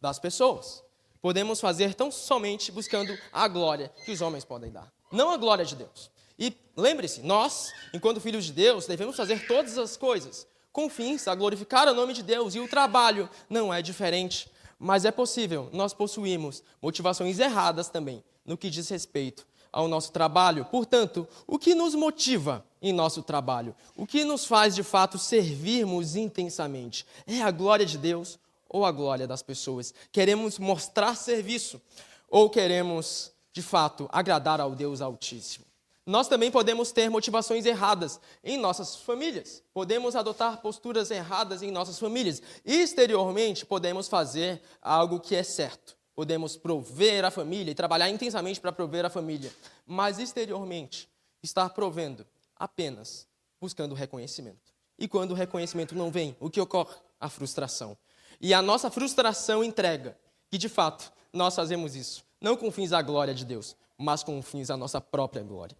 das 0.00 0.18
pessoas. 0.18 0.84
Podemos 1.22 1.60
fazer 1.60 1.94
tão 1.94 2.10
somente 2.10 2.70
buscando 2.70 3.16
a 3.32 3.48
glória 3.48 3.90
que 4.04 4.12
os 4.12 4.20
homens 4.20 4.44
podem 4.44 4.70
dar, 4.70 4.92
não 5.10 5.30
a 5.30 5.36
glória 5.36 5.64
de 5.64 5.74
Deus. 5.74 6.10
E 6.38 6.54
lembre-se, 6.76 7.22
nós, 7.22 7.72
enquanto 7.94 8.20
filhos 8.20 8.44
de 8.44 8.52
Deus, 8.52 8.86
devemos 8.86 9.16
fazer 9.16 9.46
todas 9.46 9.78
as 9.78 9.96
coisas 9.96 10.46
com 10.76 10.90
fins 10.90 11.26
a 11.26 11.34
glorificar 11.34 11.88
o 11.88 11.94
nome 11.94 12.12
de 12.12 12.22
Deus, 12.22 12.54
e 12.54 12.60
o 12.60 12.68
trabalho 12.68 13.30
não 13.48 13.72
é 13.72 13.80
diferente. 13.80 14.46
Mas 14.78 15.06
é 15.06 15.10
possível 15.10 15.70
nós 15.72 15.94
possuirmos 15.94 16.62
motivações 16.82 17.38
erradas 17.38 17.88
também 17.88 18.22
no 18.44 18.58
que 18.58 18.68
diz 18.68 18.86
respeito 18.90 19.46
ao 19.72 19.88
nosso 19.88 20.12
trabalho. 20.12 20.66
Portanto, 20.66 21.26
o 21.46 21.58
que 21.58 21.74
nos 21.74 21.94
motiva 21.94 22.62
em 22.82 22.92
nosso 22.92 23.22
trabalho? 23.22 23.74
O 23.96 24.06
que 24.06 24.22
nos 24.22 24.44
faz 24.44 24.74
de 24.74 24.82
fato 24.82 25.18
servirmos 25.18 26.14
intensamente? 26.14 27.06
É 27.26 27.40
a 27.40 27.50
glória 27.50 27.86
de 27.86 27.96
Deus 27.96 28.38
ou 28.68 28.84
a 28.84 28.92
glória 28.92 29.26
das 29.26 29.42
pessoas? 29.42 29.94
Queremos 30.12 30.58
mostrar 30.58 31.14
serviço 31.14 31.80
ou 32.28 32.50
queremos 32.50 33.32
de 33.50 33.62
fato 33.62 34.10
agradar 34.12 34.60
ao 34.60 34.72
Deus 34.72 35.00
Altíssimo? 35.00 35.65
Nós 36.06 36.28
também 36.28 36.52
podemos 36.52 36.92
ter 36.92 37.10
motivações 37.10 37.66
erradas 37.66 38.20
em 38.44 38.56
nossas 38.56 38.94
famílias. 38.94 39.60
Podemos 39.74 40.14
adotar 40.14 40.62
posturas 40.62 41.10
erradas 41.10 41.62
em 41.62 41.72
nossas 41.72 41.98
famílias. 41.98 42.40
Exteriormente, 42.64 43.66
podemos 43.66 44.06
fazer 44.06 44.62
algo 44.80 45.18
que 45.18 45.34
é 45.34 45.42
certo. 45.42 45.96
Podemos 46.14 46.56
prover 46.56 47.24
a 47.24 47.30
família 47.30 47.72
e 47.72 47.74
trabalhar 47.74 48.08
intensamente 48.08 48.60
para 48.60 48.70
prover 48.70 49.04
a 49.04 49.10
família. 49.10 49.52
Mas 49.84 50.20
exteriormente, 50.20 51.08
estar 51.42 51.70
provendo 51.70 52.24
apenas 52.54 53.26
buscando 53.60 53.92
reconhecimento. 53.92 54.72
E 54.96 55.08
quando 55.08 55.32
o 55.32 55.34
reconhecimento 55.34 55.96
não 55.96 56.10
vem, 56.10 56.36
o 56.38 56.48
que 56.48 56.60
ocorre? 56.60 56.94
A 57.18 57.28
frustração. 57.28 57.98
E 58.40 58.54
a 58.54 58.62
nossa 58.62 58.90
frustração 58.92 59.64
entrega 59.64 60.16
que, 60.48 60.56
de 60.56 60.68
fato, 60.68 61.12
nós 61.32 61.56
fazemos 61.56 61.96
isso, 61.96 62.24
não 62.40 62.56
com 62.56 62.70
fins 62.70 62.92
à 62.92 63.02
glória 63.02 63.34
de 63.34 63.44
Deus, 63.44 63.74
mas 63.98 64.22
com 64.22 64.40
fins 64.40 64.70
à 64.70 64.76
nossa 64.76 65.00
própria 65.00 65.42
glória. 65.42 65.76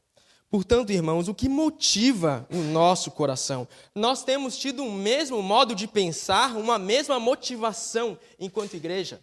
Portanto, 0.48 0.90
irmãos, 0.90 1.28
o 1.28 1.35
que 1.35 1.48
motiva 1.48 2.46
o 2.50 2.56
nosso 2.56 3.11
coração? 3.11 3.66
Nós 3.94 4.22
temos 4.22 4.56
tido 4.56 4.85
o 4.85 4.92
mesmo 4.92 5.42
modo 5.42 5.74
de 5.74 5.88
pensar, 5.88 6.56
uma 6.56 6.78
mesma 6.78 7.18
motivação 7.18 8.16
enquanto 8.38 8.74
igreja. 8.74 9.20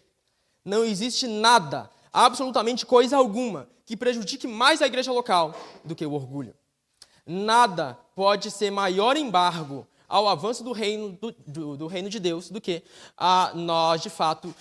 Não 0.64 0.84
existe 0.84 1.26
nada, 1.26 1.90
absolutamente 2.12 2.84
coisa 2.84 3.16
alguma, 3.16 3.68
que 3.86 3.96
prejudique 3.96 4.46
mais 4.46 4.82
a 4.82 4.86
igreja 4.86 5.12
local 5.12 5.54
do 5.82 5.94
que 5.94 6.04
o 6.04 6.12
orgulho. 6.12 6.54
Nada 7.26 7.98
pode 8.14 8.50
ser 8.50 8.70
maior 8.70 9.16
embargo 9.16 9.86
ao 10.06 10.28
avanço 10.28 10.62
do 10.62 10.72
reino, 10.72 11.12
do, 11.12 11.34
do, 11.46 11.76
do 11.76 11.86
reino 11.86 12.10
de 12.10 12.20
Deus 12.20 12.50
do 12.50 12.60
que 12.60 12.82
a 13.16 13.52
nós, 13.54 14.02
de 14.02 14.10
fato, 14.10 14.54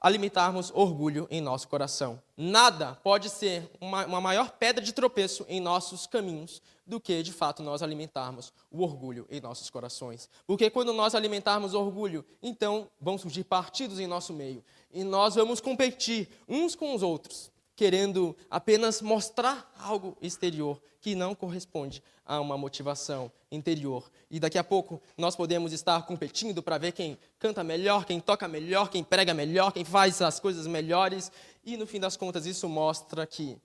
alimentarmos 0.00 0.72
orgulho 0.74 1.28
em 1.30 1.40
nosso 1.40 1.68
coração. 1.68 2.20
Nada 2.36 2.98
pode 3.02 3.28
ser 3.28 3.70
uma, 3.80 4.06
uma, 4.06 4.20
maior 4.20 4.50
pedra 4.52 4.82
de 4.82 4.92
tropeço 4.92 5.44
em 5.48 5.60
nossos 5.60 6.06
caminhos 6.06 6.62
do 6.86 6.98
que, 6.98 7.22
de 7.22 7.32
fato, 7.32 7.62
nós 7.62 7.82
alimentarmos 7.82 8.52
o 8.70 8.82
orgulho 8.82 9.26
em 9.30 9.40
nossos 9.40 9.68
corações. 9.68 10.28
Porque 10.46 10.70
quando 10.70 10.92
nós 10.92 11.14
alimentarmos 11.14 11.74
orgulho, 11.74 12.24
então 12.42 12.88
vão 13.00 13.18
surgir 13.18 13.44
partidos 13.44 14.00
em 14.00 14.06
nosso 14.06 14.32
meio. 14.32 14.64
E 14.92 15.04
nós 15.04 15.34
vamos 15.34 15.60
competir 15.60 16.28
uns 16.48 16.74
com 16.74 16.94
os 16.94 17.02
outros 17.02 17.52
querendo 17.80 18.36
apenas 18.50 19.00
mostrar 19.00 19.72
algo 19.78 20.14
exterior 20.20 20.78
que 21.00 21.14
não 21.14 21.34
corresponde 21.34 22.02
a 22.30 22.40
uma 22.40 22.56
motivação 22.56 23.30
interior. 23.50 24.08
E 24.30 24.38
daqui 24.38 24.56
a 24.56 24.62
pouco 24.62 25.02
nós 25.18 25.34
podemos 25.34 25.72
estar 25.72 26.00
competindo 26.06 26.62
para 26.62 26.78
ver 26.78 26.92
quem 26.92 27.18
canta 27.40 27.64
melhor, 27.64 28.04
quem 28.04 28.20
toca 28.20 28.46
melhor, 28.46 28.88
quem 28.88 29.02
prega 29.02 29.34
melhor, 29.34 29.72
quem 29.72 29.84
faz 29.84 30.22
as 30.22 30.38
coisas 30.38 30.64
melhores. 30.68 31.32
E 31.64 31.76
no 31.76 31.88
fim 31.88 31.98
das 31.98 32.16
contas, 32.16 32.46
isso 32.46 32.68
mostra 32.68 33.26
que 33.26 33.58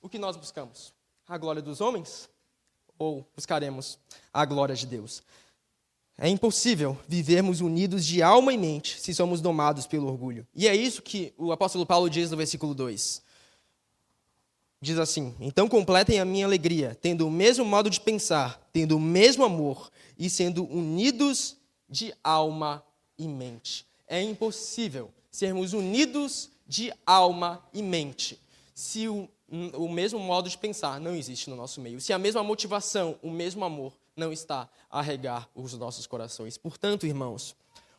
o 0.00 0.08
que 0.08 0.18
nós 0.18 0.34
buscamos? 0.34 0.94
A 1.28 1.36
glória 1.36 1.60
dos 1.60 1.82
homens? 1.82 2.30
Ou 2.98 3.22
buscaremos 3.36 3.98
a 4.32 4.46
glória 4.46 4.74
de 4.74 4.86
Deus? 4.86 5.22
É 6.16 6.26
impossível 6.26 6.98
vivermos 7.06 7.60
unidos 7.60 8.02
de 8.06 8.22
alma 8.22 8.50
e 8.50 8.56
mente 8.56 8.98
se 8.98 9.14
somos 9.14 9.42
domados 9.42 9.86
pelo 9.86 10.08
orgulho. 10.08 10.46
E 10.54 10.66
é 10.66 10.74
isso 10.74 11.02
que 11.02 11.34
o 11.36 11.52
apóstolo 11.52 11.84
Paulo 11.84 12.08
diz 12.08 12.30
no 12.30 12.36
versículo 12.38 12.74
2. 12.74 13.27
Diz 14.80 14.98
assim: 14.98 15.34
Então 15.40 15.68
completem 15.68 16.20
a 16.20 16.24
minha 16.24 16.46
alegria, 16.46 16.96
tendo 17.00 17.26
o 17.26 17.30
mesmo 17.30 17.64
modo 17.64 17.90
de 17.90 18.00
pensar, 18.00 18.60
tendo 18.72 18.96
o 18.96 19.00
mesmo 19.00 19.44
amor 19.44 19.90
e 20.18 20.30
sendo 20.30 20.64
unidos 20.64 21.56
de 21.88 22.14
alma 22.22 22.84
e 23.18 23.26
mente. 23.26 23.86
É 24.06 24.22
impossível 24.22 25.10
sermos 25.30 25.72
unidos 25.72 26.50
de 26.66 26.92
alma 27.06 27.62
e 27.72 27.82
mente 27.82 28.38
se 28.78 29.08
o, 29.08 29.28
o 29.74 29.88
mesmo 29.88 30.20
modo 30.20 30.48
de 30.48 30.56
pensar 30.56 31.00
não 31.00 31.12
existe 31.16 31.50
no 31.50 31.56
nosso 31.56 31.80
meio, 31.80 32.00
se 32.00 32.12
a 32.12 32.18
mesma 32.18 32.44
motivação, 32.44 33.18
o 33.20 33.28
mesmo 33.28 33.64
amor 33.64 33.92
não 34.16 34.32
está 34.32 34.68
a 34.88 35.02
regar 35.02 35.48
os 35.52 35.72
nossos 35.74 36.06
corações. 36.06 36.56
Portanto, 36.56 37.04
irmãos, 37.04 37.56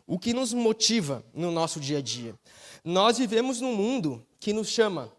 o 0.07 0.17
que 0.17 0.31
nos 0.33 0.53
motiva 0.53 1.21
no 1.33 1.51
nosso 1.51 1.81
dia 1.81 1.97
a 1.97 2.01
dia? 2.01 2.33
Nós 2.81 3.17
vivemos 3.17 3.59
num 3.59 3.75
mundo 3.75 4.25
que 4.39 4.53
nos 4.53 4.69
chama 4.69 5.11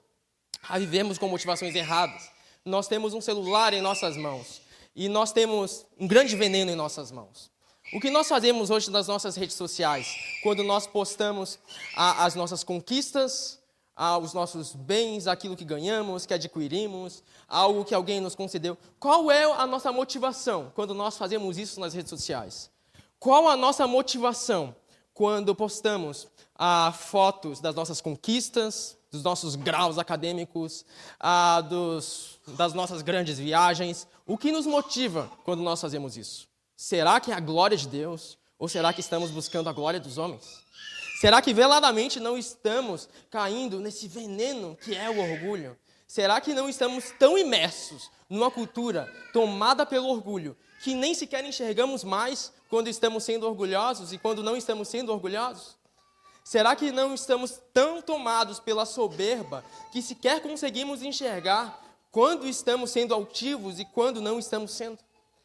a 0.69 0.79
vivermos 0.79 1.19
com 1.19 1.29
motivações 1.29 1.75
erradas. 1.75 2.31
Nós 2.65 2.89
temos 2.89 3.15
um 3.15 3.21
celular 3.21 3.73
em 3.73 3.81
nossas 3.81 4.17
mãos 4.17 4.61
e 4.95 5.09
nós 5.09 5.33
temos 5.33 5.87
um 5.99 6.07
grande 6.07 6.37
veneno 6.37 6.71
em 6.71 6.75
nossas 6.75 7.11
mãos. 7.11 7.51
O 7.93 8.01
que 8.01 8.11
nós 8.11 8.29
fazemos 8.29 8.71
hoje 8.71 8.91
nas 8.91 9.09
nossas 9.09 9.35
redes 9.35 9.57
sociais, 9.57 10.15
quando 10.43 10.63
nós 10.63 10.87
postamos 10.87 11.59
as 11.97 12.35
nossas 12.35 12.63
conquistas, 12.63 13.59
aos 13.97 14.33
nossos 14.33 14.75
bens, 14.75 15.27
aquilo 15.27 15.55
que 15.55 15.65
ganhamos, 15.65 16.25
que 16.25 16.33
adquirimos, 16.33 17.23
algo 17.47 17.85
que 17.85 17.95
alguém 17.95 18.21
nos 18.21 18.35
concedeu. 18.35 18.79
Qual 18.99 19.31
é 19.31 19.45
a 19.45 19.67
nossa 19.67 19.93
motivação 19.93 20.73
quando 20.75 20.95
nós 20.95 21.19
fazemos 21.19 21.59
isso 21.59 21.79
nas 21.79 21.93
redes 21.93 22.09
sociais? 22.09 22.71
Qual 23.19 23.47
a 23.47 23.57
nossa 23.57 23.87
motivação 23.87 24.75
quando 25.13 25.55
postamos 25.55 26.29
ah, 26.57 26.95
fotos 26.97 27.61
das 27.61 27.75
nossas 27.75 28.01
conquistas, 28.01 28.97
dos 29.11 29.23
nossos 29.23 29.57
graus 29.57 29.99
acadêmicos, 29.99 30.85
ah, 31.19 31.61
dos, 31.63 32.39
das 32.47 32.73
nossas 32.73 33.03
grandes 33.03 33.39
viagens? 33.39 34.07
O 34.27 34.39
que 34.39 34.53
nos 34.53 34.67
motiva 34.67 35.31
quando 35.45 35.63
nós 35.63 35.81
fazemos 35.81 36.17
isso? 36.17 36.49
Será 36.77 37.21
que 37.21 37.31
é 37.31 37.35
a 37.35 37.41
glória 37.41 37.77
de 37.77 37.89
Deus? 37.89 38.39
Ou 38.59 38.69
será 38.69 38.93
que 38.93 39.01
estamos 39.01 39.31
buscando 39.31 39.69
a 39.69 39.73
glória 39.73 39.99
dos 39.99 40.19
homens? 40.19 40.61
Será 41.21 41.43
que 41.43 41.53
veladamente 41.53 42.19
não 42.19 42.39
estamos 42.39 43.09
caindo 43.31 43.81
nesse 43.81 44.09
veneno 44.09 44.77
que 44.83 44.95
é 44.95 45.11
o 45.11 45.19
orgulho? 45.19 45.77
Será 46.07 46.41
que 46.41 46.55
não 46.55 46.69
estamos 46.69 47.11
tão 47.19 47.37
imersos 47.37 48.11
numa 48.29 48.51
cultura 48.51 49.13
tomada 49.33 49.85
pelo 49.85 50.09
orgulho 50.09 50.57
que 50.83 50.95
nem 50.95 51.15
sequer 51.15 51.45
enxergamos 51.45 52.03
mais 52.03 52.53
quando 52.69 52.89
estamos 52.89 53.23
sendo 53.25 53.47
orgulhosos 53.47 54.13
e 54.13 54.19
quando 54.19 54.43
não 54.43 54.57
estamos 54.57 54.89
sendo 54.89 55.13
orgulhosos? 55.13 55.77
Será 56.45 56.75
que 56.75 56.91
não 56.91 57.15
estamos 57.15 57.61
tão 57.73 58.03
tomados 58.03 58.59
pela 58.59 58.85
soberba 58.85 59.65
que 59.93 60.03
sequer 60.03 60.43
conseguimos 60.43 61.03
enxergar 61.03 61.81
quando 62.11 62.49
estamos 62.49 62.91
sendo 62.91 63.15
altivos 63.15 63.79
e 63.79 63.85
quando 63.85 64.21
não 64.21 64.39
estamos 64.39 64.73
sendo? 64.73 64.99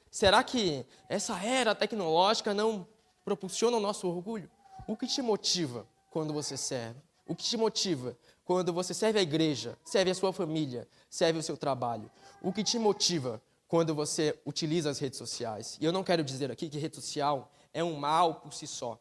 Será 0.09 0.43
que 0.43 0.85
essa 1.09 1.37
era 1.43 1.75
tecnológica 1.75 2.53
não 2.53 2.87
propulsiona 3.23 3.77
o 3.77 3.81
nosso 3.81 4.07
orgulho? 4.07 4.49
O 4.87 4.95
que 4.95 5.07
te 5.07 5.21
motiva 5.21 5.85
quando 6.09 6.33
você 6.33 6.55
serve? 6.55 6.99
O 7.27 7.35
que 7.35 7.43
te 7.43 7.57
motiva 7.57 8.17
quando 8.45 8.71
você 8.71 8.93
serve 8.93 9.19
a 9.19 9.21
igreja, 9.21 9.77
serve 9.83 10.11
a 10.11 10.15
sua 10.15 10.31
família, 10.31 10.87
serve 11.09 11.39
o 11.39 11.43
seu 11.43 11.57
trabalho? 11.57 12.09
O 12.41 12.53
que 12.53 12.63
te 12.63 12.77
motiva 12.77 13.41
quando 13.67 13.95
você 13.95 14.39
utiliza 14.45 14.89
as 14.89 14.99
redes 14.99 15.17
sociais? 15.17 15.77
E 15.81 15.85
eu 15.85 15.91
não 15.91 16.03
quero 16.03 16.23
dizer 16.23 16.51
aqui 16.51 16.69
que 16.69 16.77
rede 16.77 16.95
social 16.95 17.51
é 17.73 17.83
um 17.83 17.95
mal 17.95 18.35
por 18.35 18.53
si 18.53 18.67
só. 18.67 18.99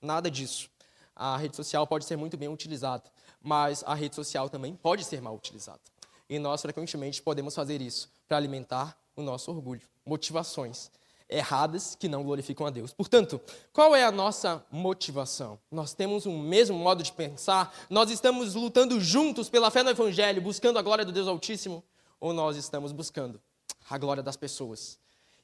Nada 0.00 0.28
disso. 0.28 0.68
A 1.14 1.36
rede 1.36 1.56
social 1.56 1.86
pode 1.86 2.04
ser 2.04 2.16
muito 2.16 2.36
bem 2.36 2.48
utilizada, 2.48 3.04
mas 3.40 3.84
a 3.86 3.94
rede 3.94 4.14
social 4.14 4.48
também 4.48 4.74
pode 4.74 5.04
ser 5.04 5.20
mal 5.20 5.34
utilizada. 5.34 5.80
E 6.28 6.38
nós 6.38 6.62
frequentemente 6.62 7.20
podemos 7.20 7.54
fazer 7.54 7.82
isso 7.82 8.10
para 8.26 8.36
alimentar 8.36 8.96
o 9.14 9.22
nosso 9.22 9.50
orgulho, 9.50 9.82
motivações 10.06 10.90
erradas 11.28 11.94
que 11.94 12.08
não 12.08 12.22
glorificam 12.22 12.66
a 12.66 12.70
Deus. 12.70 12.92
Portanto, 12.92 13.40
qual 13.72 13.96
é 13.96 14.04
a 14.04 14.12
nossa 14.12 14.64
motivação? 14.70 15.58
Nós 15.70 15.94
temos 15.94 16.26
um 16.26 16.38
mesmo 16.38 16.78
modo 16.78 17.02
de 17.02 17.12
pensar? 17.12 17.74
Nós 17.88 18.10
estamos 18.10 18.54
lutando 18.54 19.00
juntos 19.00 19.48
pela 19.48 19.70
fé 19.70 19.82
no 19.82 19.90
Evangelho, 19.90 20.42
buscando 20.42 20.78
a 20.78 20.82
glória 20.82 21.04
do 21.04 21.12
Deus 21.12 21.26
Altíssimo? 21.26 21.82
Ou 22.20 22.32
nós 22.32 22.56
estamos 22.56 22.92
buscando 22.92 23.40
a 23.88 23.98
glória 23.98 24.22
das 24.22 24.36
pessoas 24.36 24.98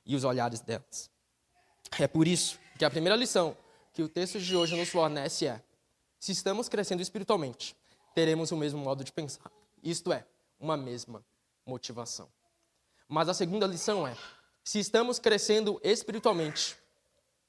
e 0.04 0.14
os 0.14 0.24
olhares 0.24 0.60
delas? 0.60 1.10
É 1.98 2.06
por 2.06 2.28
isso 2.28 2.58
que 2.78 2.84
a 2.84 2.90
primeira 2.90 3.16
lição 3.16 3.56
que 3.98 4.02
o 4.04 4.08
texto 4.08 4.38
de 4.38 4.54
hoje 4.56 4.76
nos 4.76 4.90
fornece 4.90 5.48
é: 5.48 5.60
se 6.20 6.30
estamos 6.30 6.68
crescendo 6.68 7.02
espiritualmente, 7.02 7.76
teremos 8.14 8.52
o 8.52 8.56
mesmo 8.56 8.78
modo 8.78 9.02
de 9.02 9.10
pensar. 9.10 9.50
Isto 9.82 10.12
é, 10.12 10.24
uma 10.60 10.76
mesma 10.76 11.26
motivação. 11.66 12.28
Mas 13.08 13.28
a 13.28 13.34
segunda 13.34 13.66
lição 13.66 14.06
é: 14.06 14.16
se 14.62 14.78
estamos 14.78 15.18
crescendo 15.18 15.80
espiritualmente, 15.82 16.78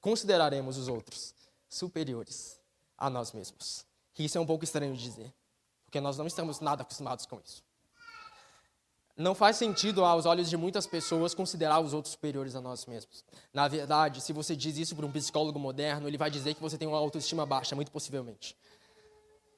consideraremos 0.01 0.75
os 0.75 0.88
outros 0.88 1.35
superiores 1.69 2.59
a 2.97 3.12
nós 3.12 3.31
mesmos. 3.31 3.85
Isso 4.17 4.35
é 4.35 4.41
um 4.41 4.45
pouco 4.47 4.63
estranho 4.63 4.95
de 4.95 5.03
dizer, 5.03 5.31
porque 5.85 6.01
nós 6.01 6.17
não 6.17 6.25
estamos 6.25 6.59
nada 6.59 6.81
acostumados 6.81 7.27
com 7.27 7.39
isso. 7.45 7.63
Não 9.19 9.36
faz 9.36 9.58
sentido 9.58 10.05
aos 10.05 10.25
olhos 10.25 10.49
de 10.49 10.55
muitas 10.55 10.88
pessoas 10.88 11.34
considerar 11.34 11.82
os 11.82 11.93
outros 11.93 12.13
superiores 12.13 12.55
a 12.55 12.62
nós 12.62 12.86
mesmos. 12.86 13.25
Na 13.53 13.67
verdade, 13.67 14.21
se 14.21 14.32
você 14.32 14.55
diz 14.55 14.77
isso 14.77 14.95
para 14.95 15.05
um 15.05 15.12
psicólogo 15.12 15.60
moderno, 15.60 16.08
ele 16.08 16.17
vai 16.17 16.32
dizer 16.32 16.53
que 16.53 16.62
você 16.62 16.77
tem 16.77 16.88
uma 16.88 16.97
autoestima 16.97 17.45
baixa, 17.45 17.75
muito 17.75 17.91
possivelmente. 17.91 18.55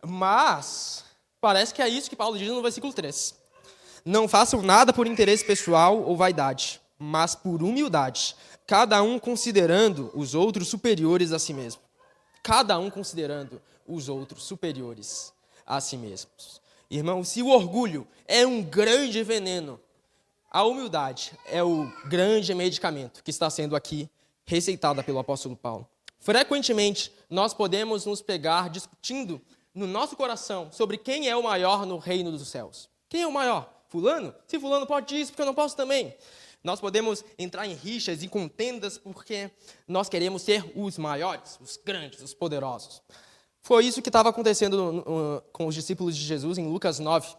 Mas 0.04 1.06
parece 1.40 1.76
que 1.76 1.82
é 1.84 1.88
isso 1.88 2.10
que 2.10 2.16
Paulo 2.16 2.40
diz 2.40 2.48
no 2.48 2.60
versículo 2.60 2.92
3. 2.92 3.36
Não 4.04 4.28
façam 4.28 4.64
nada 4.64 4.92
por 4.92 5.06
interesse 5.06 5.46
pessoal 5.46 6.02
ou 6.02 6.18
vaidade, 6.18 6.82
mas 6.98 7.36
por 7.36 7.62
humildade, 7.62 8.36
cada 8.66 9.04
um 9.04 9.20
considerando 9.20 10.10
os 10.16 10.34
outros 10.34 10.70
superiores 10.70 11.32
a 11.32 11.38
si 11.38 11.54
mesmo. 11.54 11.84
Cada 12.42 12.80
um 12.80 12.90
considerando 12.90 13.62
os 13.88 14.10
outros 14.10 14.44
superiores 14.44 15.32
a 15.68 15.80
si 15.80 15.98
mesmos. 15.98 16.61
Irmão, 16.92 17.24
se 17.24 17.42
o 17.42 17.48
orgulho 17.48 18.06
é 18.28 18.46
um 18.46 18.62
grande 18.62 19.24
veneno, 19.24 19.80
a 20.52 20.66
humildade 20.66 21.32
é 21.46 21.64
o 21.64 21.90
grande 22.10 22.54
medicamento 22.54 23.24
que 23.24 23.32
está 23.32 23.50
sendo 23.50 23.78
aqui 23.78 24.10
receitada 24.46 25.02
pelo 25.02 25.18
apóstolo 25.18 25.56
Paulo. 25.56 25.88
Frequentemente, 26.20 27.10
nós 27.30 27.54
podemos 27.54 28.06
nos 28.06 28.22
pegar 28.22 28.70
discutindo 28.70 29.42
no 29.74 29.88
nosso 29.88 30.18
coração 30.18 30.70
sobre 30.70 30.98
quem 30.98 31.30
é 31.30 31.36
o 31.36 31.42
maior 31.42 31.86
no 31.86 31.98
reino 31.98 32.30
dos 32.30 32.50
céus. 32.50 32.90
Quem 33.08 33.22
é 33.22 33.28
o 33.28 33.32
maior? 33.32 33.74
Fulano? 33.88 34.36
Se 34.46 34.60
Fulano 34.60 34.86
pode 34.86 35.18
isso, 35.18 35.32
porque 35.32 35.44
eu 35.44 35.46
não 35.46 35.56
posso 35.56 35.78
também. 35.78 36.14
Nós 36.62 36.82
podemos 36.82 37.24
entrar 37.40 37.66
em 37.66 37.74
rixas 37.74 38.22
e 38.22 38.28
contendas 38.28 38.98
porque 38.98 39.50
nós 39.88 40.10
queremos 40.10 40.42
ser 40.42 40.70
os 40.76 40.98
maiores, 40.98 41.58
os 41.62 41.78
grandes, 41.78 42.22
os 42.22 42.34
poderosos. 42.34 43.02
Foi 43.62 43.86
isso 43.86 44.02
que 44.02 44.10
estava 44.10 44.30
acontecendo 44.30 45.44
com 45.54 45.68
os 45.68 45.76
discípulos 45.76 46.18
de 46.18 46.24
Jesus 46.24 46.58
em 46.58 46.68
Lucas 46.68 47.00
9. 47.00 47.36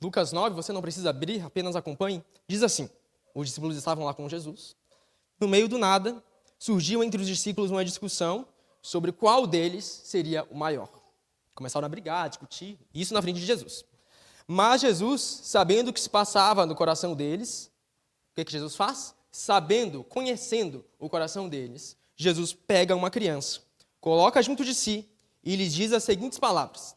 Lucas 0.00 0.30
9, 0.32 0.54
você 0.54 0.72
não 0.72 0.82
precisa 0.82 1.10
abrir, 1.10 1.44
apenas 1.44 1.74
acompanhe. 1.74 2.22
Diz 2.46 2.62
assim: 2.62 2.88
os 3.34 3.48
discípulos 3.48 3.76
estavam 3.76 4.04
lá 4.04 4.14
com 4.14 4.28
Jesus. 4.28 4.76
No 5.40 5.48
meio 5.48 5.68
do 5.68 5.78
nada, 5.78 6.22
surgiu 6.58 7.02
entre 7.02 7.20
os 7.20 7.26
discípulos 7.26 7.70
uma 7.70 7.84
discussão 7.84 8.46
sobre 8.82 9.12
qual 9.12 9.46
deles 9.46 9.84
seria 9.84 10.44
o 10.50 10.56
maior. 10.56 10.88
Começaram 11.54 11.86
a 11.86 11.88
brigar, 11.88 12.24
a 12.26 12.28
discutir, 12.28 12.78
isso 12.94 13.14
na 13.14 13.22
frente 13.22 13.40
de 13.40 13.46
Jesus. 13.46 13.84
Mas 14.46 14.80
Jesus, 14.80 15.20
sabendo 15.20 15.88
o 15.88 15.92
que 15.92 16.00
se 16.00 16.08
passava 16.08 16.64
no 16.64 16.74
coração 16.74 17.14
deles, 17.14 17.70
o 18.32 18.36
que, 18.36 18.44
que 18.44 18.52
Jesus 18.52 18.76
faz? 18.76 19.14
Sabendo, 19.30 20.02
conhecendo 20.04 20.84
o 20.98 21.08
coração 21.08 21.48
deles, 21.48 21.96
Jesus 22.16 22.52
pega 22.52 22.96
uma 22.96 23.10
criança, 23.10 23.60
coloca 24.00 24.42
junto 24.42 24.64
de 24.64 24.74
si 24.74 25.08
e 25.42 25.56
lhes 25.56 25.72
diz 25.72 25.92
as 25.92 26.04
seguintes 26.04 26.38
palavras: 26.38 26.96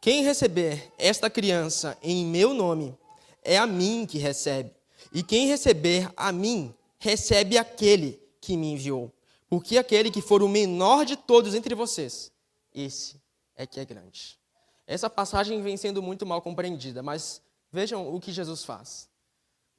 Quem 0.00 0.24
receber 0.24 0.92
esta 0.98 1.28
criança 1.28 1.96
em 2.02 2.24
meu 2.24 2.54
nome, 2.54 2.96
é 3.42 3.58
a 3.58 3.66
mim 3.66 4.06
que 4.06 4.18
recebe. 4.18 4.72
E 5.12 5.22
quem 5.22 5.48
receber 5.48 6.10
a 6.16 6.30
mim, 6.30 6.74
recebe 6.98 7.58
aquele 7.58 8.20
que 8.40 8.56
me 8.56 8.72
enviou. 8.72 9.12
Porque 9.48 9.76
aquele 9.76 10.10
que 10.10 10.22
for 10.22 10.42
o 10.42 10.48
menor 10.48 11.04
de 11.04 11.16
todos 11.16 11.54
entre 11.54 11.74
vocês, 11.74 12.32
esse 12.74 13.20
é 13.56 13.66
que 13.66 13.78
é 13.80 13.84
grande. 13.84 14.38
Essa 14.86 15.10
passagem 15.10 15.60
vem 15.62 15.76
sendo 15.76 16.02
muito 16.02 16.24
mal 16.24 16.40
compreendida, 16.40 17.02
mas 17.02 17.42
vejam 17.70 18.14
o 18.14 18.20
que 18.20 18.32
Jesus 18.32 18.64
faz. 18.64 19.08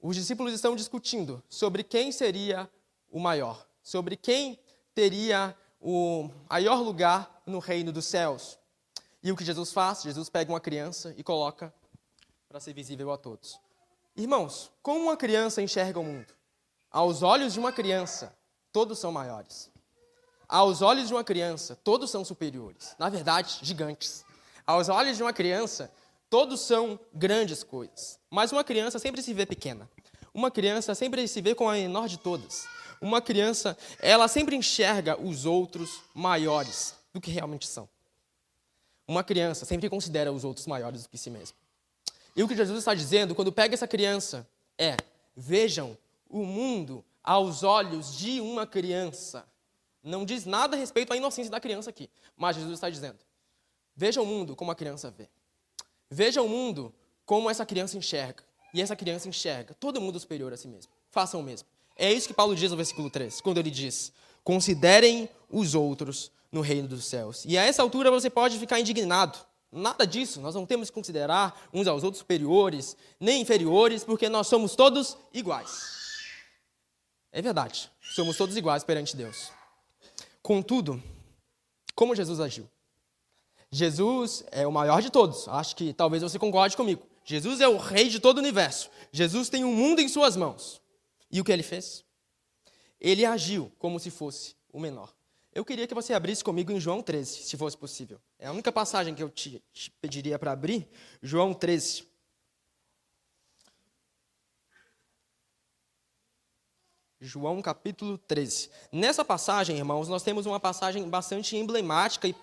Os 0.01 0.15
discípulos 0.15 0.53
estão 0.53 0.75
discutindo 0.75 1.41
sobre 1.47 1.83
quem 1.83 2.11
seria 2.11 2.69
o 3.09 3.19
maior, 3.19 3.65
sobre 3.81 4.15
quem 4.15 4.59
teria 4.93 5.55
o 5.83 6.29
maior 6.49 6.79
lugar 6.79 7.41
no 7.45 7.59
reino 7.59 7.91
dos 7.91 8.05
céus. 8.05 8.57
E 9.21 9.31
o 9.31 9.35
que 9.35 9.43
Jesus 9.43 9.73
faz? 9.73 10.01
Jesus 10.01 10.29
pega 10.29 10.51
uma 10.51 10.61
criança 10.61 11.13
e 11.17 11.23
coloca 11.23 11.73
para 12.47 12.59
ser 12.59 12.73
visível 12.73 13.11
a 13.11 13.17
todos. 13.17 13.59
Irmãos, 14.15 14.71
como 14.81 15.01
uma 15.01 15.17
criança 15.17 15.61
enxerga 15.61 15.99
o 15.99 16.03
mundo? 16.03 16.33
Aos 16.89 17.21
olhos 17.21 17.53
de 17.53 17.59
uma 17.59 17.71
criança, 17.71 18.33
todos 18.71 18.97
são 18.97 19.11
maiores. 19.11 19.69
Aos 20.47 20.81
olhos 20.81 21.07
de 21.07 21.13
uma 21.13 21.23
criança, 21.23 21.75
todos 21.83 22.09
são 22.09 22.23
superiores. 22.23 22.95
Na 22.97 23.09
verdade, 23.09 23.59
gigantes. 23.61 24.23
Aos 24.65 24.87
olhos 24.87 25.17
de 25.17 25.23
uma 25.23 25.33
criança, 25.33 25.91
todos 26.29 26.61
são 26.61 26.97
grandes 27.13 27.63
coisas. 27.63 28.19
Mas 28.29 28.51
uma 28.51 28.63
criança 28.63 28.99
sempre 28.99 29.21
se 29.21 29.33
vê 29.33 29.45
pequena. 29.45 29.89
Uma 30.33 30.49
criança 30.49 30.95
sempre 30.95 31.27
se 31.27 31.41
vê 31.41 31.53
como 31.53 31.69
a 31.69 31.73
menor 31.73 32.07
de 32.07 32.17
todas. 32.17 32.65
Uma 33.03 33.21
criança, 33.21 33.77
ela 33.99 34.29
sempre 34.29 34.55
enxerga 34.55 35.19
os 35.21 35.45
outros 35.45 35.99
maiores 36.13 36.95
do 37.13 37.19
que 37.19 37.29
realmente 37.29 37.67
são. 37.67 37.89
Uma 39.05 39.25
criança 39.25 39.65
sempre 39.65 39.89
considera 39.89 40.31
os 40.31 40.45
outros 40.45 40.65
maiores 40.67 41.03
do 41.03 41.09
que 41.09 41.17
si 41.17 41.29
mesma. 41.29 41.57
E 42.33 42.41
o 42.41 42.47
que 42.47 42.55
Jesus 42.55 42.79
está 42.79 42.93
dizendo 42.95 43.35
quando 43.35 43.51
pega 43.51 43.73
essa 43.73 43.85
criança 43.85 44.47
é: 44.77 44.95
vejam 45.35 45.97
o 46.29 46.45
mundo 46.45 47.03
aos 47.21 47.61
olhos 47.61 48.15
de 48.15 48.39
uma 48.39 48.65
criança. 48.65 49.45
Não 50.01 50.23
diz 50.23 50.45
nada 50.45 50.77
a 50.77 50.79
respeito 50.79 51.11
à 51.11 51.17
inocência 51.17 51.51
da 51.51 51.59
criança 51.59 51.89
aqui, 51.89 52.09
mas 52.37 52.55
Jesus 52.55 52.75
está 52.75 52.89
dizendo: 52.89 53.19
Veja 53.93 54.21
o 54.21 54.25
mundo 54.25 54.55
como 54.55 54.71
a 54.71 54.75
criança 54.75 55.11
vê. 55.11 55.27
Veja 56.09 56.41
o 56.41 56.47
mundo 56.47 56.95
como 57.25 57.49
essa 57.49 57.65
criança 57.65 57.97
enxerga. 57.97 58.45
E 58.73 58.81
essa 58.81 58.95
criança 58.95 59.27
enxerga 59.27 59.73
todo 59.73 59.99
mundo 59.99 60.17
superior 60.17 60.53
a 60.53 60.57
si 60.57 60.69
mesmo. 60.69 60.89
Façam 61.11 61.41
o 61.41 61.43
mesmo. 61.43 61.67
É 61.95 62.11
isso 62.11 62.27
que 62.27 62.33
Paulo 62.33 62.55
diz 62.55 62.71
no 62.71 62.77
versículo 62.77 63.09
3, 63.09 63.41
quando 63.41 63.57
ele 63.57 63.69
diz: 63.69 64.11
Considerem 64.43 65.29
os 65.49 65.75
outros 65.75 66.31
no 66.51 66.61
reino 66.61 66.87
dos 66.87 67.05
céus. 67.05 67.43
E 67.45 67.57
a 67.57 67.63
essa 67.63 67.81
altura 67.81 68.11
você 68.11 68.29
pode 68.29 68.57
ficar 68.59 68.79
indignado. 68.79 69.37
Nada 69.71 70.05
disso, 70.05 70.39
nós 70.39 70.53
não 70.53 70.67
temos 70.67 70.89
que 70.89 70.93
considerar 70.93 71.67
uns 71.73 71.87
aos 71.87 72.03
outros 72.03 72.19
superiores, 72.19 72.95
nem 73.19 73.41
inferiores, 73.41 74.03
porque 74.03 74.29
nós 74.29 74.45
somos 74.47 74.75
todos 74.75 75.17
iguais. 75.33 76.03
É 77.31 77.41
verdade, 77.41 77.91
somos 77.99 78.37
todos 78.37 78.55
iguais 78.55 78.83
perante 78.83 79.17
Deus. 79.17 79.51
Contudo, 80.43 81.01
como 81.95 82.15
Jesus 82.15 82.39
agiu? 82.39 82.69
Jesus 83.71 84.43
é 84.51 84.67
o 84.67 84.71
maior 84.71 85.01
de 85.01 85.09
todos. 85.09 85.47
Acho 85.47 85.75
que 85.75 85.91
talvez 85.91 86.21
você 86.21 86.37
concorde 86.37 86.77
comigo. 86.77 87.01
Jesus 87.25 87.59
é 87.59 87.67
o 87.67 87.77
rei 87.77 88.09
de 88.09 88.19
todo 88.19 88.37
o 88.37 88.41
universo. 88.41 88.91
Jesus 89.11 89.49
tem 89.49 89.63
o 89.63 89.69
um 89.69 89.75
mundo 89.75 89.99
em 89.99 90.07
suas 90.07 90.37
mãos. 90.37 90.82
E 91.33 91.41
o 91.41 91.43
que 91.43 91.51
ele 91.51 91.63
fez? 91.63 92.05
Ele 93.01 93.25
agiu 93.25 93.71
como 93.79 93.99
se 93.99 94.11
fosse 94.11 94.55
o 94.71 94.79
menor. 94.79 95.11
Eu 95.51 95.65
queria 95.65 95.87
que 95.87 95.93
você 95.93 96.13
abrisse 96.13 96.43
comigo 96.43 96.71
em 96.71 96.79
João 96.79 97.01
13, 97.01 97.43
se 97.43 97.57
fosse 97.57 97.75
possível. 97.75 98.21
É 98.37 98.45
a 98.45 98.51
única 98.51 98.71
passagem 98.71 99.15
que 99.15 99.23
eu 99.23 99.31
te, 99.31 99.61
te 99.73 99.89
pediria 99.99 100.37
para 100.37 100.51
abrir. 100.51 100.87
João 101.23 101.51
13. 101.51 102.07
João 107.19 107.63
capítulo 107.63 108.15
13. 108.19 108.69
Nessa 108.91 109.25
passagem, 109.25 109.77
irmãos, 109.77 110.07
nós 110.07 110.21
temos 110.21 110.45
uma 110.45 110.59
passagem 110.59 111.09
bastante 111.09 111.57
emblemática 111.57 112.27
e 112.27 112.33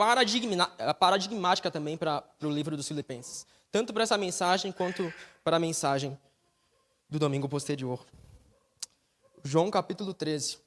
paradigmática 0.99 1.71
também 1.71 1.97
para 1.97 2.25
o 2.43 2.51
livro 2.51 2.77
dos 2.77 2.89
Filipenses. 2.89 3.47
Tanto 3.71 3.93
para 3.93 4.03
essa 4.03 4.19
mensagem 4.19 4.73
quanto 4.73 5.13
para 5.45 5.59
a 5.59 5.61
mensagem 5.61 6.19
do 7.09 7.21
domingo 7.21 7.49
posterior. 7.49 8.05
João 9.45 9.71
capítulo 9.71 10.13
13. 10.13 10.59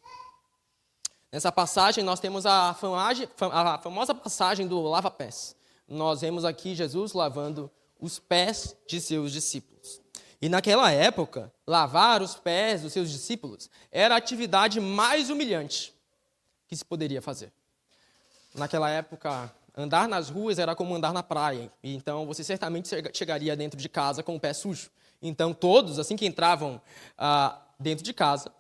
Nessa 1.32 1.52
passagem 1.52 2.04
nós 2.04 2.20
temos 2.20 2.46
a, 2.46 2.74
famosa 2.74 4.16
passagem 4.16 4.68
do 4.68 4.82
lava-pés. 4.82 5.56
Nós 5.88 6.22
vemos 6.22 6.44
aqui 6.44 6.74
Jesus 6.74 7.14
lavando 7.14 7.70
os 8.00 8.20
pés 8.20 8.76
de 8.88 9.00
seus 9.00 9.32
discípulos. 9.32 10.02
E 10.42 10.50
naquela 10.50 10.92
época, 10.92 11.52
lavar 11.66 12.22
os 12.22 12.36
pés 12.36 12.82
dos 12.82 12.94
seus 12.94 13.10
discípulos 13.10 13.70
era 13.92 14.16
a 14.16 14.18
atividade 14.18 14.80
mais 14.80 15.30
humilhante 15.30 15.94
que 16.68 16.76
se 16.76 16.84
poderia 16.84 17.22
fazer. 17.22 17.52
Naquela 18.54 18.90
época, 18.90 19.54
andar 19.76 20.08
nas 20.08 20.30
ruas 20.30 20.60
era 20.60 20.76
como 20.76 20.96
andar 20.96 21.14
na 21.14 21.24
praia. 21.24 21.72
E 21.82 21.96
então 21.96 22.26
você 22.26 22.44
certamente 22.44 22.90
chegaria 23.14 23.56
dentro 23.56 23.80
de 23.80 23.88
casa 23.88 24.24
com 24.24 24.36
o 24.36 24.40
pé 24.40 24.52
sujo. 24.52 24.90
Então 25.22 25.54
todos, 25.54 26.00
assim 26.00 26.16
que 26.16 26.26
entravam 26.26 26.82
ah, 27.18 27.60
dentro 27.80 28.04
de 28.04 28.14
casa, 28.14 28.52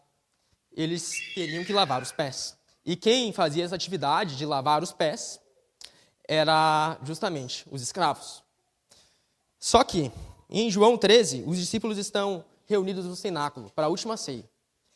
eles 0.76 1.12
teriam 1.34 1.64
que 1.64 1.74
lavar 1.74 2.02
os 2.02 2.12
pés. 2.12 2.58
E 2.86 2.96
quem 2.96 3.32
fazia 3.32 3.64
essa 3.64 3.76
atividade 3.76 4.36
de 4.36 4.46
lavar 4.46 4.84
os 4.84 4.92
pés 4.92 5.40
era 6.28 6.98
justamente 7.04 7.66
os 7.72 7.82
escravos. 7.82 8.44
Só 9.60 9.84
que 9.84 10.12
em 10.50 10.70
João 10.70 10.98
13, 10.98 11.44
os 11.48 11.58
discípulos 11.58 11.98
estão 11.98 12.46
reunidos 12.66 13.06
no 13.06 13.16
cenáculo 13.16 13.72
para 13.72 13.86
a 13.86 13.90
última 13.90 14.18
ceia. 14.18 14.48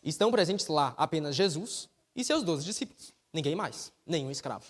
Estão 0.04 0.32
presentes 0.32 0.68
lá 0.68 0.94
apenas 0.98 1.36
Jesus 1.36 1.90
e 2.16 2.24
seus 2.24 2.44
doze 2.44 2.64
discípulos. 2.64 3.14
Ninguém 3.34 3.56
mais, 3.56 3.92
nenhum 4.06 4.32
escravo. 4.32 4.66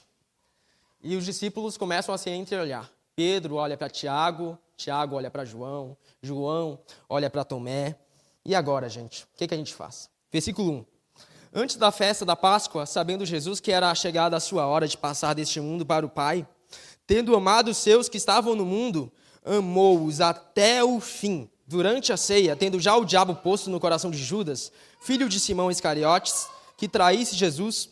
E 1.02 1.15
os 1.15 1.26
discípulos 1.26 1.78
começam 1.78 2.13
a 2.13 2.17
se 2.17 2.30
entreolhar. 2.30 2.89
Pedro 3.15 3.56
olha 3.56 3.76
para 3.76 3.89
Tiago, 3.89 4.58
Tiago 4.76 5.15
olha 5.15 5.30
para 5.30 5.43
João, 5.43 5.98
João 6.22 6.80
olha 7.10 7.30
para 7.30 7.43
Tomé. 7.43 7.96
E 8.46 8.56
agora, 8.56 8.88
gente, 8.88 9.24
o 9.24 9.28
que, 9.36 9.48
que 9.48 9.54
a 9.54 9.58
gente 9.58 9.74
faz? 9.74 10.10
Versículo 10.32 10.72
1. 10.72 10.86
Antes 11.53 11.75
da 11.77 11.91
festa 11.91 12.25
da 12.25 12.36
Páscoa, 12.36 12.86
sabendo 12.86 13.25
Jesus 13.25 13.60
que 13.60 13.71
era 13.71 13.93
chegada 13.95 14.36
a 14.36 14.39
sua 14.39 14.67
hora 14.67 14.88
de 14.88 14.97
passar 14.97 15.33
deste 15.33 15.60
mundo 15.60 15.86
para 15.86 16.05
o 16.05 16.10
Pai, 16.10 16.47
tendo 17.05 17.36
amado 17.36 17.71
os 17.71 17.77
seus 17.77 18.10
que 18.10 18.17
estavam 18.17 18.55
no 18.55 18.65
mundo, 18.65 19.12
amou-os 19.45 20.19
até 20.19 20.83
o 20.83 20.99
fim. 20.99 21.49
Durante 21.65 22.13
a 22.13 22.17
ceia, 22.17 22.55
tendo 22.55 22.79
já 22.79 22.95
o 22.95 23.03
diabo 23.03 23.36
posto 23.36 23.69
no 23.69 23.79
coração 23.79 24.10
de 24.10 24.17
Judas, 24.17 24.71
filho 25.01 25.27
de 25.27 25.38
Simão 25.38 25.69
Iscariotes, 25.69 26.47
que 26.77 26.88
traísse 26.88 27.36
Jesus, 27.36 27.89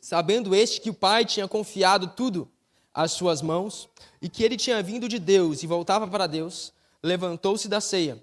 sabendo 0.00 0.54
este 0.54 0.80
que 0.80 0.90
o 0.90 0.94
Pai 0.94 1.24
tinha 1.24 1.48
confiado 1.48 2.06
tudo 2.08 2.48
às 2.94 3.12
suas 3.12 3.42
mãos 3.42 3.88
e 4.22 4.28
que 4.28 4.44
ele 4.44 4.56
tinha 4.56 4.80
vindo 4.82 5.08
de 5.08 5.18
Deus 5.18 5.62
e 5.62 5.66
voltava 5.66 6.06
para 6.06 6.26
Deus, 6.26 6.72
levantou-se 7.02 7.68
da 7.68 7.80
ceia, 7.80 8.22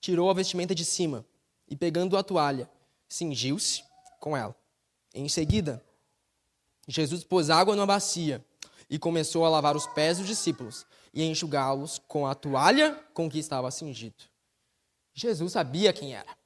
tirou 0.00 0.28
a 0.28 0.34
vestimenta 0.34 0.74
de 0.74 0.84
cima 0.84 1.24
e, 1.68 1.76
pegando 1.76 2.16
a 2.16 2.22
toalha, 2.22 2.68
cingiu-se 3.12 3.84
com 4.18 4.36
ela. 4.36 4.56
Em 5.14 5.28
seguida, 5.28 5.84
Jesus 6.88 7.22
pôs 7.22 7.50
água 7.50 7.76
na 7.76 7.84
bacia 7.84 8.44
e 8.88 8.98
começou 8.98 9.44
a 9.44 9.50
lavar 9.50 9.76
os 9.76 9.86
pés 9.88 10.18
dos 10.18 10.26
discípulos 10.26 10.86
e 11.12 11.22
enxugá-los 11.22 12.00
com 12.08 12.26
a 12.26 12.34
toalha 12.34 12.94
com 13.12 13.30
que 13.30 13.38
estava 13.38 13.70
cingido. 13.70 14.24
Jesus 15.12 15.52
sabia 15.52 15.92
quem 15.92 16.14
era. 16.14 16.36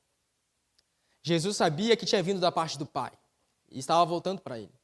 Jesus 1.23 1.57
sabia 1.57 1.97
que 1.97 2.05
tinha 2.05 2.23
vindo 2.23 2.41
da 2.41 2.51
parte 2.51 2.77
do 2.77 2.85
Pai 2.85 3.13
e 3.71 3.79
estava 3.79 4.05
voltando 4.05 4.41
para 4.41 4.59
ele. 4.59 4.75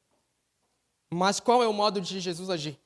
Mas 1.10 1.40
qual 1.40 1.62
é 1.62 1.68
o 1.68 1.72
modo 1.72 2.00
de 2.00 2.20
Jesus 2.20 2.48
agir? 2.48 2.78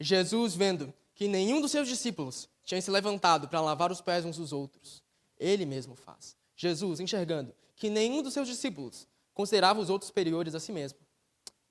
Jesus, 0.00 0.54
vendo 0.54 0.92
que 1.14 1.28
nenhum 1.28 1.60
dos 1.60 1.70
seus 1.70 1.86
discípulos 1.86 2.48
tinha 2.64 2.80
se 2.80 2.90
levantado 2.90 3.48
para 3.48 3.60
lavar 3.60 3.92
os 3.92 4.00
pés 4.00 4.24
uns 4.24 4.38
dos 4.38 4.52
outros, 4.52 5.02
ele 5.38 5.66
mesmo 5.66 5.94
faz. 5.94 6.34
Jesus, 6.56 7.00
enxergando 7.00 7.54
que 7.76 7.90
nenhum 7.90 8.22
dos 8.22 8.34
seus 8.34 8.48
discípulos 8.48 9.06
considerava 9.32 9.80
os 9.80 9.90
outros 9.90 10.08
superiores 10.08 10.54
a 10.54 10.60
si 10.60 10.72
mesmo, 10.72 10.98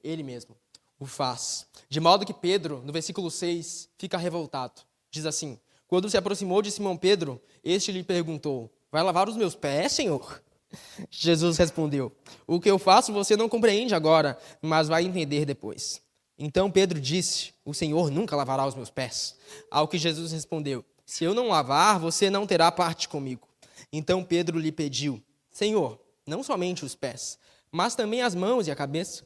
ele 0.03 0.23
mesmo 0.23 0.55
o 0.99 1.05
faz. 1.05 1.67
De 1.89 1.99
modo 1.99 2.25
que 2.25 2.33
Pedro, 2.33 2.81
no 2.85 2.93
versículo 2.93 3.29
6, 3.29 3.89
fica 3.97 4.17
revoltado. 4.17 4.81
Diz 5.11 5.25
assim: 5.25 5.59
Quando 5.87 6.09
se 6.09 6.17
aproximou 6.17 6.61
de 6.61 6.71
Simão 6.71 6.97
Pedro, 6.97 7.41
este 7.63 7.91
lhe 7.91 8.03
perguntou: 8.03 8.71
Vai 8.91 9.03
lavar 9.03 9.29
os 9.29 9.35
meus 9.35 9.55
pés, 9.55 9.91
Senhor? 9.91 10.41
Jesus 11.09 11.57
respondeu: 11.57 12.11
O 12.47 12.59
que 12.59 12.69
eu 12.69 12.79
faço 12.79 13.13
você 13.13 13.35
não 13.35 13.49
compreende 13.49 13.93
agora, 13.93 14.37
mas 14.61 14.87
vai 14.87 15.03
entender 15.03 15.45
depois. 15.45 16.01
Então 16.37 16.71
Pedro 16.71 16.99
disse: 16.99 17.53
O 17.63 17.73
Senhor 17.73 18.09
nunca 18.09 18.35
lavará 18.35 18.65
os 18.65 18.75
meus 18.75 18.89
pés. 18.89 19.35
Ao 19.69 19.87
que 19.87 19.97
Jesus 19.97 20.31
respondeu: 20.31 20.83
Se 21.05 21.23
eu 21.23 21.33
não 21.33 21.49
lavar, 21.49 21.99
você 21.99 22.29
não 22.29 22.47
terá 22.47 22.71
parte 22.71 23.07
comigo. 23.07 23.47
Então 23.91 24.23
Pedro 24.23 24.57
lhe 24.57 24.71
pediu: 24.71 25.21
Senhor, 25.53 25.99
não 26.27 26.43
somente 26.43 26.83
os 26.83 26.95
pés, 26.95 27.39
mas 27.71 27.95
também 27.95 28.21
as 28.21 28.35
mãos 28.35 28.67
e 28.67 28.71
a 28.71 28.75
cabeça. 28.75 29.23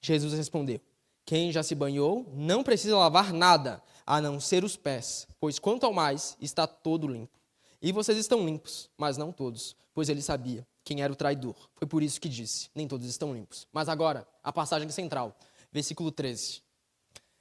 Jesus 0.00 0.34
respondeu: 0.34 0.80
quem 1.24 1.52
já 1.52 1.62
se 1.62 1.74
banhou 1.74 2.30
não 2.34 2.62
precisa 2.62 2.96
lavar 2.96 3.32
nada, 3.32 3.82
a 4.04 4.20
não 4.20 4.38
ser 4.40 4.64
os 4.64 4.76
pés, 4.76 5.26
pois 5.40 5.58
quanto 5.58 5.86
ao 5.86 5.92
mais 5.92 6.36
está 6.40 6.66
todo 6.66 7.08
limpo. 7.08 7.38
E 7.80 7.90
vocês 7.92 8.18
estão 8.18 8.44
limpos, 8.44 8.90
mas 8.96 9.16
não 9.16 9.32
todos, 9.32 9.74
pois 9.94 10.08
ele 10.08 10.22
sabia 10.22 10.66
quem 10.84 11.02
era 11.02 11.12
o 11.12 11.16
traidor. 11.16 11.56
Foi 11.76 11.86
por 11.86 12.02
isso 12.02 12.20
que 12.20 12.28
disse: 12.28 12.68
nem 12.74 12.86
todos 12.86 13.06
estão 13.06 13.34
limpos. 13.34 13.66
Mas 13.72 13.88
agora, 13.88 14.26
a 14.42 14.52
passagem 14.52 14.88
central, 14.90 15.36
versículo 15.72 16.10
13. 16.10 16.62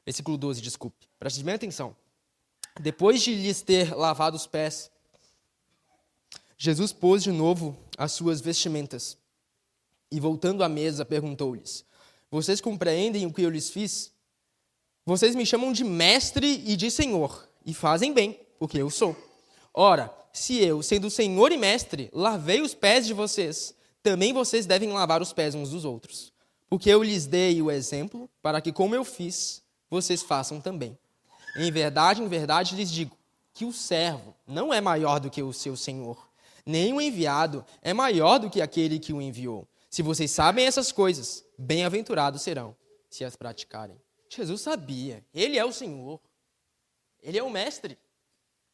Versículo 0.06 0.38
12, 0.38 0.62
desculpe. 0.62 1.08
Preste 1.20 1.44
bem 1.44 1.56
atenção. 1.56 1.96
Depois 2.80 3.22
de 3.22 3.36
lhes 3.36 3.62
ter 3.62 3.96
lavado 3.96 4.36
os 4.36 4.48
pés, 4.48 4.89
Jesus 6.63 6.93
pôs 6.93 7.24
de 7.24 7.32
novo 7.32 7.76
as 7.97 8.12
suas 8.12 8.39
vestimentas 8.39 9.17
e, 10.12 10.19
voltando 10.19 10.63
à 10.63 10.69
mesa, 10.69 11.04
perguntou-lhes: 11.04 11.84
vocês 12.30 12.62
compreendem 12.62 13.26
o 13.26 13.34
que 13.34 13.41
eu 13.41 13.50
lhes 13.50 13.71
fiz? 13.71 14.12
Vocês 15.04 15.34
me 15.34 15.43
chamam 15.43 15.74
de 15.74 15.84
mestre 15.84 16.63
e 16.63 16.76
de 16.76 16.91
senhor, 16.91 17.50
e 17.65 17.74
fazem 17.74 18.13
bem, 18.13 18.39
porque 18.60 18.78
eu 18.78 18.91
sou. 18.91 19.17
Ora, 19.74 20.13
se 20.32 20.60
eu, 20.60 20.84
sendo 20.84 21.10
senhor 21.10 21.52
e 21.52 21.58
mestre, 21.58 22.12
lavei 22.13 22.62
os 22.62 22.76
pés 22.76 23.08
de 23.08 23.13
vocês, 23.15 23.74
também 24.04 24.32
vocês 24.32 24.67
devem 24.67 24.91
lavar 24.91 25.19
os 25.19 25.34
pés 25.34 25.56
uns 25.56 25.71
dos 25.71 25.84
outros. 25.84 26.32
Porque 26.69 26.91
eu 26.91 27.02
lhes 27.02 27.26
dei 27.26 27.60
o 27.60 27.71
exemplo, 27.71 28.30
para 28.39 28.62
que, 28.62 28.71
como 28.71 28.93
eu 28.93 29.04
fiz, 29.04 29.63
vocês 29.89 30.21
façam 30.21 30.62
também. 30.62 30.95
Em 31.58 31.71
verdade, 31.71 32.21
em 32.21 32.28
verdade 32.28 32.76
lhes 32.76 32.91
digo 32.91 33.17
que 33.52 33.65
o 33.65 33.74
servo 33.74 34.36
não 34.45 34.71
é 34.71 34.80
maior 34.80 35.19
do 35.19 35.32
que 35.32 35.41
o 35.41 35.52
seu 35.52 35.76
senhor, 35.76 36.30
nem 36.65 36.93
o 36.93 37.02
enviado 37.02 37.65
é 37.82 37.93
maior 37.93 38.38
do 38.38 38.50
que 38.50 38.62
aquele 38.62 39.00
que 39.00 39.13
o 39.13 39.21
enviou. 39.21 39.67
Se 39.89 40.02
vocês 40.02 40.32
sabem 40.32 40.65
essas 40.65 40.91
coisas, 40.91 41.45
bem-aventurados 41.58 42.41
serão 42.41 42.76
se 43.10 43.26
as 43.26 43.36
praticarem. 43.36 44.02
Jesus 44.30 44.62
sabia, 44.62 45.26
ele 45.34 45.58
é 45.58 45.65
o 45.65 45.74
Senhor, 45.74 46.21
ele 47.21 47.38
é 47.38 47.43
o 47.43 47.50
Mestre. 47.50 48.00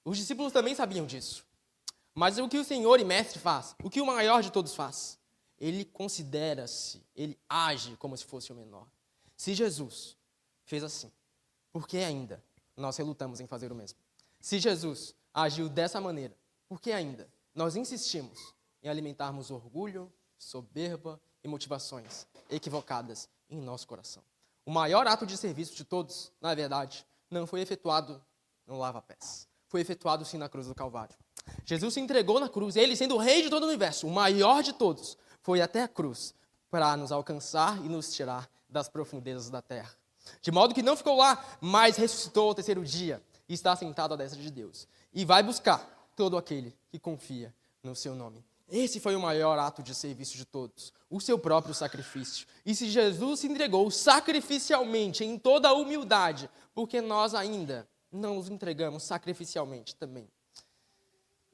Os 0.06 0.17
discípulos 0.17 0.54
também 0.54 0.76
sabiam 0.76 1.06
disso. 1.06 1.45
Mas 2.13 2.38
o 2.38 2.47
que 2.47 2.58
o 2.58 2.63
Senhor 2.63 3.00
e 3.00 3.04
Mestre 3.04 3.39
faz? 3.39 3.76
O 3.84 3.89
que 3.89 4.02
o 4.02 4.06
maior 4.06 4.41
de 4.41 4.52
todos 4.52 4.76
faz? 4.76 5.19
Ele 5.60 5.84
considera-se, 5.84 7.04
ele 7.15 7.38
age 7.50 7.95
como 7.97 8.15
se 8.15 8.26
fosse 8.26 8.52
o 8.52 8.56
menor. 8.56 8.88
Se 9.36 9.54
Jesus 9.54 10.15
fez 10.65 10.84
assim, 10.84 11.12
por 11.71 11.88
que 11.88 11.97
ainda 11.97 12.43
nós 12.76 12.95
relutamos 12.97 13.39
em 13.39 13.47
fazer 13.47 13.71
o 13.71 13.76
mesmo? 13.76 14.00
Se 14.39 14.60
Jesus 14.60 15.15
agiu 15.34 15.67
dessa 15.67 16.00
maneira, 16.00 16.38
por 16.67 16.80
que 16.80 16.91
ainda 16.91 17.28
nós 17.58 17.76
insistimos 17.76 18.54
em 18.84 18.88
alimentarmos 18.88 19.50
orgulho, 19.50 20.13
soberba 20.38 21.20
e 21.43 21.48
motivações 21.48 22.28
equivocadas 22.52 23.28
em 23.50 23.60
nosso 23.60 23.88
coração. 23.88 24.22
O 24.63 24.70
maior 24.70 25.08
ato 25.08 25.26
de 25.26 25.36
serviço 25.36 25.76
de 25.76 25.84
todos, 25.84 26.32
na 26.39 26.54
verdade, 26.54 27.04
não 27.32 27.48
foi 27.48 27.62
efetuado 27.62 28.24
no 28.67 28.78
lava-pés. 28.78 29.48
Foi 29.67 29.82
efetuado 29.82 30.24
sim 30.24 30.38
na 30.38 30.48
cruz 30.48 30.67
do 30.67 30.76
Calvário. 30.76 31.15
Jesus 31.65 31.96
se 31.96 32.00
entregou 32.00 32.39
na 32.39 32.48
cruz, 32.48 32.76
ele 32.76 32.96
sendo 32.96 33.15
o 33.15 33.17
rei 33.17 33.41
de 33.41 33.50
todo 33.50 33.63
o 33.63 33.67
universo, 33.67 34.06
o 34.06 34.12
maior 34.12 34.62
de 34.62 34.74
todos, 34.74 35.17
foi 35.41 35.60
até 35.60 35.82
a 35.82 35.88
cruz 35.88 36.36
para 36.70 36.96
nos 36.96 37.12
alcançar 37.12 37.84
e 37.84 37.89
nos 37.89 38.13
tirar 38.13 38.48
das 38.70 38.88
profundezas 38.88 39.50
da 39.50 39.63
terra. 39.63 39.96
De 40.43 40.52
modo 40.52 40.76
que 40.76 40.84
não 40.84 40.96
ficou 40.96 41.17
lá, 41.17 41.43
mas 41.60 41.98
ressuscitou 41.98 42.50
ao 42.50 42.56
terceiro 42.56 42.86
dia 42.86 43.24
e 43.50 43.56
está 43.56 43.76
sentado 43.76 44.13
à 44.13 44.17
destra 44.17 44.39
de 44.39 44.52
Deus. 44.52 44.88
E 45.12 45.26
vai 45.26 45.41
buscar 45.41 45.97
todo 46.17 46.36
aquele 46.36 46.75
que 46.89 46.97
confia 46.99 47.53
no 47.84 47.95
seu 47.95 48.15
nome. 48.15 48.43
Esse 48.67 48.99
foi 48.99 49.15
o 49.15 49.21
maior 49.21 49.58
ato 49.58 49.82
de 49.82 49.95
serviço 49.95 50.36
de 50.36 50.43
todos, 50.43 50.91
o 51.10 51.21
seu 51.21 51.39
próprio 51.39 51.73
sacrifício. 51.73 52.45
E 52.65 52.75
se 52.75 52.89
Jesus 52.89 53.41
se 53.41 53.47
entregou 53.47 53.89
sacrificialmente, 53.89 55.23
em 55.23 55.38
toda 55.38 55.69
a 55.69 55.73
humildade, 55.73 56.49
porque 56.73 56.99
nós 56.99 57.34
ainda 57.34 57.88
não 58.12 58.36
nos 58.36 58.49
entregamos 58.49 59.03
sacrificialmente 59.03 59.95
também. 59.95 60.27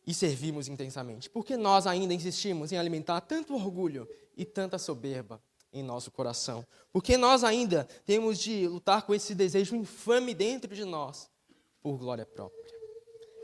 e 0.05 0.13
servimos 0.13 0.67
intensamente? 0.67 1.29
Por 1.29 1.45
que 1.45 1.55
nós 1.55 1.87
ainda 1.87 2.13
insistimos 2.13 2.71
em 2.71 2.77
alimentar 2.77 3.21
tanto 3.21 3.53
orgulho 3.55 4.05
e 4.35 4.43
tanta 4.43 4.77
soberba 4.77 5.41
em 5.71 5.81
nosso 5.81 6.11
coração? 6.11 6.65
Por 6.91 7.01
que 7.01 7.15
nós 7.15 7.43
ainda 7.43 7.87
temos 8.05 8.37
de 8.37 8.67
lutar 8.67 9.03
com 9.03 9.13
esse 9.13 9.33
desejo 9.33 9.75
infame 9.75 10.33
dentro 10.33 10.75
de 10.75 10.83
nós 10.83 11.29
por 11.81 11.97
glória 11.97 12.25
própria? 12.25 12.72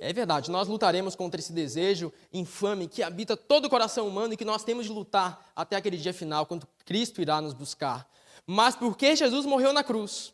É 0.02 0.14
verdade, 0.14 0.50
nós 0.50 0.68
lutaremos 0.68 1.14
contra 1.14 1.40
esse 1.40 1.52
desejo 1.52 2.12
infame 2.32 2.88
que 2.88 3.04
habita 3.04 3.36
todo 3.36 3.66
o 3.66 3.70
coração 3.70 4.08
humano 4.08 4.34
e 4.34 4.38
que 4.38 4.46
nós 4.46 4.64
temos 4.64 4.86
de 4.86 4.92
lutar 4.92 5.52
até 5.54 5.76
aquele 5.76 5.98
dia 5.98 6.14
final, 6.14 6.46
quando 6.46 6.66
Cristo 6.86 7.22
irá 7.22 7.42
nos 7.42 7.54
buscar. 7.54 8.10
Mas 8.48 8.76
porque 8.76 9.16
Jesus 9.16 9.46
morreu 9.46 9.74
na 9.74 9.84
cruz, 9.84 10.34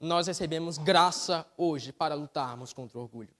nós 0.00 0.26
recebemos 0.26 0.78
graça 0.78 1.46
hoje 1.56 1.92
para 1.92 2.14
lutarmos 2.14 2.72
contra 2.72 2.98
o 2.98 3.02
orgulho. 3.02 3.30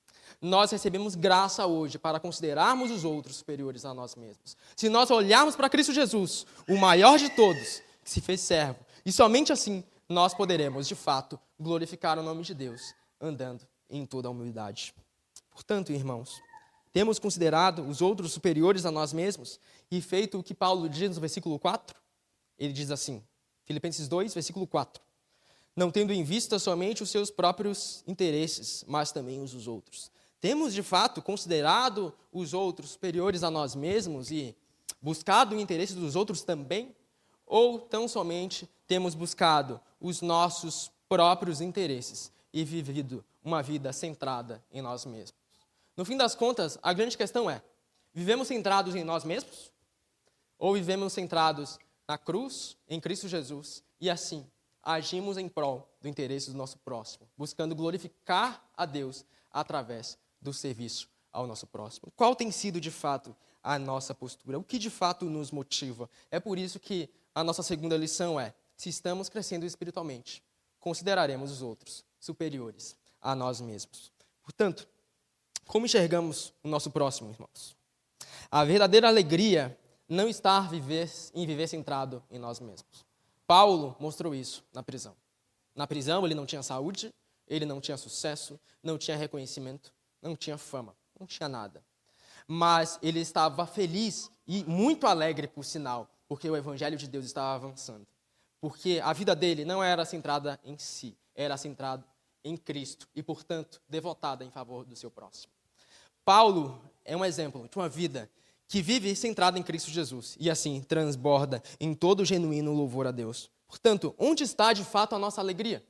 Nós 0.41 0.71
recebemos 0.71 1.15
graça 1.15 1.67
hoje 1.67 1.99
para 1.99 2.21
considerarmos 2.21 2.91
os 2.91 3.05
outros 3.05 3.37
superiores 3.37 3.85
a 3.85 3.93
nós 3.93 4.15
mesmos. 4.15 4.57
Se 4.77 4.89
nós 4.89 5.11
olharmos 5.11 5.57
para 5.57 5.69
Cristo 5.69 5.93
Jesus, 5.93 6.47
o 6.69 6.77
maior 6.77 7.19
de 7.19 7.31
todos, 7.31 7.83
que 8.03 8.11
se 8.11 8.21
fez 8.21 8.41
servo, 8.41 8.79
e 9.05 9.13
somente 9.13 9.53
assim 9.53 9.83
nós 10.09 10.35
poderemos, 10.35 10.87
de 10.87 10.95
fato, 10.95 11.39
glorificar 11.59 12.19
o 12.19 12.23
nome 12.23 12.43
de 12.43 12.55
Deus, 12.55 12.95
andando 13.21 13.67
em 13.91 14.07
toda 14.07 14.29
a 14.29 14.31
humildade. 14.31 14.95
Portanto, 15.55 15.93
irmãos, 15.93 16.43
temos 16.93 17.19
considerado 17.19 17.89
os 17.89 18.03
outros 18.03 18.33
superiores 18.33 18.85
a 18.85 18.91
nós 18.91 19.13
mesmos 19.13 19.59
e 19.91 20.01
feito 20.03 20.39
o 20.39 20.43
que 20.43 20.53
Paulo 20.53 20.89
diz 20.89 21.15
no 21.15 21.21
versículo 21.21 21.59
4? 21.59 21.97
Ele 22.59 22.73
diz 22.73 22.91
assim, 22.91 23.23
Filipenses 23.65 24.09
2, 24.09 24.35
versículo 24.35 24.67
4. 24.67 25.03
Não 25.77 25.91
tendo 25.91 26.13
em 26.13 26.23
vista 26.23 26.59
somente 26.59 27.03
os 27.03 27.11
seus 27.11 27.31
próprios 27.31 28.05
interesses, 28.07 28.85
mas 28.87 29.13
também 29.13 29.41
os 29.41 29.53
dos 29.53 29.67
outros. 29.67 30.11
Temos, 30.41 30.75
de 30.75 30.83
fato, 30.83 31.23
considerado 31.23 32.13
os 32.33 32.53
outros 32.53 32.91
superiores 32.91 33.43
a 33.43 33.51
nós 33.51 33.75
mesmos 33.75 34.31
e 34.31 34.55
buscado 35.01 35.57
o 35.57 35.61
interesse 35.61 35.95
dos 35.95 36.17
outros 36.17 36.43
também? 36.43 36.95
Ou 37.47 37.79
tão 37.79 38.07
somente 38.07 38.69
temos 38.87 39.15
buscado 39.15 39.81
os 40.01 40.21
nossos 40.21 40.91
próprios 41.09 41.61
interesses 41.61 42.31
e 42.53 42.65
vivido 42.65 43.25
uma 43.43 43.63
vida 43.63 43.93
centrada 43.93 44.63
em 44.71 44.83
nós 44.83 45.05
mesmos? 45.05 45.44
No 45.97 46.05
fim 46.05 46.17
das 46.17 46.35
contas, 46.35 46.79
a 46.83 46.93
grande 46.93 47.17
questão 47.17 47.51
é: 47.51 47.63
vivemos 48.13 48.49
centrados 48.49 48.95
em 48.95 49.05
nós 49.05 49.25
mesmos? 49.25 49.73
Ou 50.59 50.75
vivemos 50.75 51.13
centrados 51.13 51.79
na 52.07 52.17
cruz, 52.17 52.77
em 52.89 53.01
Cristo 53.01 53.29
Jesus, 53.29 53.83
e 54.01 54.09
assim 54.09 54.47
agimos 54.83 55.39
em 55.39 55.49
prol 55.49 55.89
do 56.01 56.09
interesse 56.09 56.51
do 56.51 56.57
nosso 56.57 56.79
próximo, 56.79 57.27
buscando 57.37 57.75
glorificar 57.75 58.63
a 58.77 58.85
Deus 58.85 59.25
através 59.51 60.19
do 60.41 60.53
serviço 60.53 61.09
ao 61.33 61.47
nosso 61.47 61.67
próximo? 61.67 62.13
Qual 62.15 62.37
tem 62.37 62.51
sido 62.51 62.81
de 62.81 62.91
fato 62.91 63.35
a 63.63 63.79
nossa 63.79 64.15
postura? 64.15 64.59
O 64.59 64.65
que 64.65 64.79
de 64.79 64.91
fato 64.91 65.25
nos 65.25 65.51
motiva? 65.51 66.09
É 66.31 66.39
por 66.39 66.59
isso 66.59 66.79
que 66.79 67.09
a 67.35 67.43
nossa 67.43 67.63
segunda 67.63 67.97
lição 67.97 68.39
é: 68.39 68.55
se 68.77 68.89
estamos 68.89 69.29
crescendo 69.29 69.65
espiritualmente, 69.65 70.43
consideraremos 70.79 71.51
os 71.51 71.63
outros 71.63 72.05
superiores 72.21 72.97
a 73.21 73.35
nós 73.35 73.61
mesmos. 73.61 74.13
Portanto, 74.43 74.87
como 75.67 75.87
enxergamos 75.87 76.53
o 76.63 76.69
nosso 76.69 76.91
próximo, 76.91 77.31
irmãos? 77.31 77.77
A 78.51 78.65
verdadeira 78.65 79.09
alegria 79.09 79.79
não 80.09 80.29
está 80.29 80.69
em 81.35 81.47
viver 81.47 81.69
centrado 81.69 82.23
em 82.31 82.39
nós 82.39 82.61
mesmos. 82.61 83.05
Paulo 83.47 83.97
mostrou 83.99 84.35
isso 84.35 84.65
na 84.73 84.83
prisão. 84.83 85.17
Na 85.75 85.87
prisão, 85.87 86.25
ele 86.25 86.35
não 86.35 86.47
tinha 86.47 86.63
saúde, 86.63 87.13
ele 87.49 87.67
não 87.67 87.81
tinha 87.81 87.97
sucesso, 87.97 88.59
não 88.83 88.97
tinha 88.97 89.17
reconhecimento, 89.17 89.93
não 90.23 90.37
tinha 90.37 90.57
fama, 90.57 90.95
não 91.19 91.27
tinha 91.27 91.49
nada. 91.49 91.83
Mas 92.47 92.99
ele 93.03 93.21
estava 93.21 93.67
feliz 93.67 94.31
e 94.47 94.63
muito 94.65 95.07
alegre, 95.07 95.49
por 95.49 95.65
sinal, 95.65 96.09
porque 96.29 96.49
o 96.49 96.57
evangelho 96.57 96.97
de 96.97 97.09
Deus 97.09 97.25
estava 97.25 97.55
avançando. 97.55 98.07
Porque 98.61 99.01
a 99.03 99.13
vida 99.13 99.35
dele 99.35 99.65
não 99.65 99.83
era 99.83 100.05
centrada 100.05 100.61
em 100.65 100.79
si, 100.79 101.17
era 101.35 101.57
centrada 101.57 102.07
em 102.43 102.57
Cristo 102.57 103.09
e, 103.15 103.23
portanto, 103.23 103.81
devotada 103.89 104.45
em 104.45 104.51
favor 104.51 104.85
do 104.85 104.95
seu 104.95 105.11
próximo. 105.11 105.54
Paulo 106.25 106.81
é 107.05 107.17
um 107.17 107.25
exemplo 107.25 107.69
de 107.69 107.77
uma 107.77 107.89
vida 107.89 108.31
que 108.67 108.81
vive 108.81 109.15
centrada 109.15 109.59
em 109.59 109.63
Cristo 109.63 109.91
Jesus 109.91 110.37
e 110.41 110.51
assim 110.51 110.83
transborda 110.83 111.63
em 111.79 111.95
todo 111.95 112.21
o 112.21 112.25
genuíno 112.25 112.73
louvor 112.73 113.07
a 113.07 113.11
Deus. 113.11 113.51
Portanto, 113.69 114.15
onde 114.19 114.43
está 114.43 114.73
de 114.73 114.85
fato 114.85 115.15
a 115.15 115.19
nossa 115.19 115.41
alegria? 115.41 115.85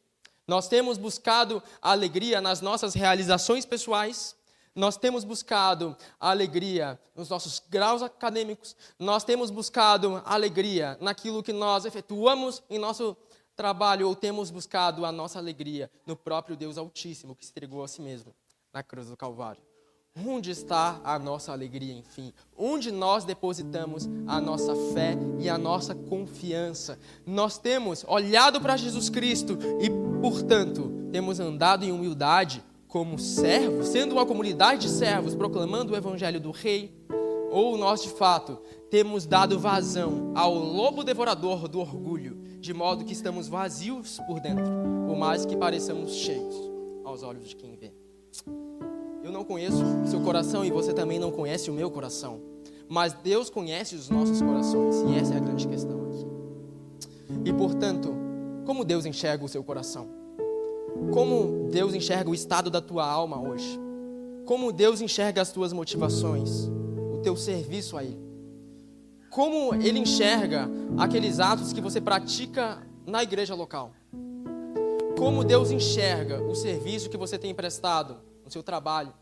Nós 0.47 0.69
temos 0.69 0.99
buscado 0.99 1.63
a 1.81 1.93
alegria 1.93 2.41
nas 2.41 2.61
nossas 2.61 2.95
realizações 2.95 3.65
pessoais, 3.65 4.37
nós 4.75 4.97
temos 4.97 5.23
buscado 5.25 5.97
a 6.19 6.31
alegria 6.31 6.99
nos 7.15 7.29
nossos 7.29 7.63
graus 7.71 8.03
acadêmicos, 8.03 8.77
nós 8.99 9.23
temos 9.23 9.51
buscado 9.51 10.21
a 10.25 10.35
alegria 10.35 10.99
naquilo 11.01 11.43
que 11.43 11.53
nós 11.53 11.85
efetuamos 11.85 12.63
em 12.69 12.79
nosso 12.79 13.17
trabalho, 13.55 14.09
ou 14.09 14.17
temos 14.17 14.51
buscado 14.51 15.07
a 15.07 15.13
nossa 15.13 15.39
alegria 15.39 15.91
no 16.05 16.17
próprio 16.17 16.57
Deus 16.57 16.77
Altíssimo 16.77 17.37
que 17.37 17.47
se 17.47 17.53
entregou 17.53 17.85
a 17.85 17.89
si 17.89 18.03
mesmo 18.03 18.35
na 18.73 18.83
cruz 18.83 19.09
do 19.09 19.17
Calvário. 19.17 19.63
Onde 20.17 20.53
está 20.53 21.01
a 21.03 21.19
nossa 21.19 21.51
alegria, 21.51 21.93
enfim? 21.93 22.33
Onde 22.57 22.93
nós 22.93 23.25
depositamos 23.25 24.09
a 24.29 24.41
nossa 24.41 24.73
fé 24.95 25.19
e 25.41 25.49
a 25.49 25.59
nossa 25.59 25.93
confiança? 25.93 26.97
Nós 27.27 27.59
temos 27.59 28.05
olhado 28.07 28.61
para 28.61 28.77
Jesus 28.77 29.11
Cristo 29.11 29.59
e, 29.81 29.91
portanto, 30.21 31.09
temos 31.11 31.41
andado 31.41 31.85
em 31.85 31.91
humildade 31.91 32.63
como 32.87 33.19
servos, 33.19 33.89
sendo 33.89 34.13
uma 34.13 34.25
comunidade 34.25 34.83
de 34.83 34.89
servos, 34.89 35.35
proclamando 35.35 35.93
o 35.93 35.97
evangelho 35.97 36.41
do 36.41 36.53
Rei? 36.53 36.95
Ou 37.51 37.77
nós, 37.77 38.01
de 38.01 38.11
fato, 38.11 38.61
temos 38.89 39.27
dado 39.27 39.59
vazão 39.59 40.31
ao 40.37 40.55
lobo 40.55 41.03
devorador 41.03 41.67
do 41.67 41.81
orgulho, 41.81 42.37
de 42.61 42.73
modo 42.73 43.05
que 43.05 43.13
estamos 43.13 43.49
vazios 43.49 44.21
por 44.29 44.39
dentro, 44.39 44.65
por 45.09 45.17
mais 45.17 45.45
que 45.45 45.57
pareçamos 45.57 46.13
cheios 46.13 46.55
aos 47.05 47.25
olhos 47.25 47.49
de 47.49 47.57
quem 47.57 47.75
vê? 47.75 47.93
Eu 49.25 49.33
não 49.33 49.43
conheço 49.43 49.83
seu 50.05 50.21
coração 50.21 50.63
e 50.67 50.71
você 50.71 50.93
também 50.93 51.19
não 51.19 51.31
conhece 51.31 51.71
o 51.71 51.73
meu 51.73 51.91
coração. 51.91 52.43
Mas 52.87 53.15
Deus 53.15 53.49
conhece 53.49 53.95
os 53.95 54.11
nossos 54.11 54.43
corações 54.43 54.97
e 54.97 55.19
essa 55.19 55.33
é 55.33 55.39
a 55.39 55.41
grande 55.41 55.67
questão 55.67 55.99
aqui. 56.05 56.27
E 57.43 57.51
portanto, 57.55 58.15
como 58.67 58.85
Deus 58.85 59.07
enxerga 59.07 59.43
o 59.43 59.49
seu 59.49 59.65
coração? 59.65 60.09
Como 61.11 61.71
Deus 61.71 61.95
enxerga 61.95 62.29
o 62.29 62.35
estado 62.35 62.69
da 62.69 62.83
tua 62.83 63.11
alma 63.11 63.41
hoje? 63.41 63.81
Como 64.45 64.71
Deus 64.71 65.01
enxerga 65.01 65.41
as 65.41 65.51
tuas 65.51 65.73
motivações, 65.73 66.71
o 67.11 67.17
teu 67.23 67.35
serviço 67.35 67.97
a 67.97 68.05
Ele? 68.05 68.21
Como 69.31 69.75
Ele 69.75 70.01
enxerga 70.01 70.69
aqueles 70.99 71.41
atos 71.41 71.73
que 71.73 71.81
você 71.81 71.99
pratica 71.99 72.87
na 73.07 73.23
igreja 73.23 73.55
local? 73.55 73.91
Como 75.17 75.43
Deus 75.43 75.71
enxerga 75.71 76.43
o 76.43 76.55
serviço 76.55 77.09
que 77.09 77.17
você 77.17 77.39
tem 77.39 77.55
prestado 77.55 78.19
no 78.45 78.51
seu 78.51 78.63
trabalho. 78.63 79.13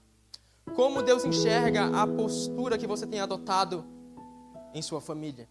Como 0.75 1.03
Deus 1.03 1.25
enxerga 1.25 1.87
a 1.87 2.07
postura 2.07 2.79
que 2.79 2.87
você 2.87 3.07
tem 3.07 3.21
adotado 3.21 3.85
em 4.75 4.83
sua 4.83 5.01
família. 5.01 5.49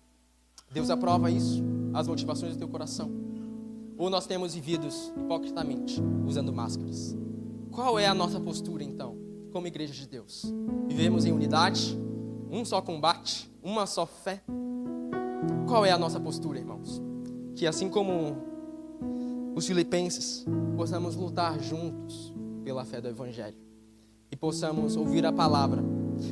Deus 0.71 0.89
aprova 0.89 1.29
isso, 1.29 1.63
as 1.93 2.07
motivações 2.07 2.53
do 2.53 2.59
teu 2.59 2.67
coração. 2.67 3.11
Ou 3.97 4.09
nós 4.09 4.25
temos 4.25 4.55
vivido 4.55 4.87
hipocritamente, 5.17 6.01
usando 6.25 6.51
máscaras. 6.51 7.15
Qual 7.71 7.99
é 7.99 8.07
a 8.07 8.15
nossa 8.15 8.39
postura 8.39 8.83
então, 8.83 9.17
como 9.51 9.67
igreja 9.67 9.93
de 9.93 10.07
Deus? 10.07 10.51
Vivemos 10.87 11.25
em 11.25 11.31
unidade, 11.31 11.97
um 12.49 12.65
só 12.65 12.81
combate, 12.81 13.51
uma 13.61 13.85
só 13.85 14.05
fé. 14.05 14.41
Qual 15.67 15.85
é 15.85 15.91
a 15.91 15.97
nossa 15.97 16.19
postura, 16.19 16.57
irmãos? 16.57 17.01
Que 17.55 17.67
assim 17.67 17.89
como 17.89 18.37
os 19.55 19.67
filipenses, 19.67 20.45
possamos 20.75 21.15
lutar 21.15 21.59
juntos 21.59 22.30
pela 22.71 22.85
fé 22.85 23.01
do 23.01 23.09
Evangelho. 23.09 23.57
E 24.31 24.35
possamos 24.37 24.95
ouvir 24.95 25.25
a 25.25 25.33
palavra 25.33 25.83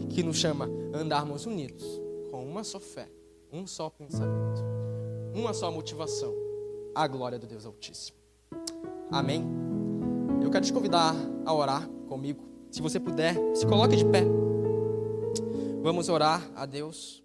que 0.10 0.24
nos 0.24 0.38
chama 0.38 0.70
a 0.94 0.98
andarmos 0.98 1.46
unidos, 1.46 1.84
com 2.32 2.46
uma 2.46 2.64
só 2.64 2.80
fé, 2.80 3.10
um 3.52 3.68
só 3.68 3.90
pensamento, 3.90 4.64
uma 5.36 5.54
só 5.54 5.70
motivação, 5.70 6.34
a 6.96 7.06
glória 7.08 7.38
do 7.38 7.46
Deus 7.46 7.66
Altíssimo. 7.66 8.18
Amém? 9.12 9.44
Eu 10.42 10.50
quero 10.50 10.64
te 10.64 10.72
convidar 10.72 11.14
a 11.46 11.54
orar 11.54 11.90
comigo. 12.08 12.48
Se 12.72 12.82
você 12.82 13.02
puder, 13.02 13.36
se 13.54 13.68
coloque 13.68 13.98
de 13.98 14.06
pé. 14.06 14.24
Vamos 15.84 16.08
orar 16.08 16.50
a 16.56 16.66
Deus. 16.66 17.22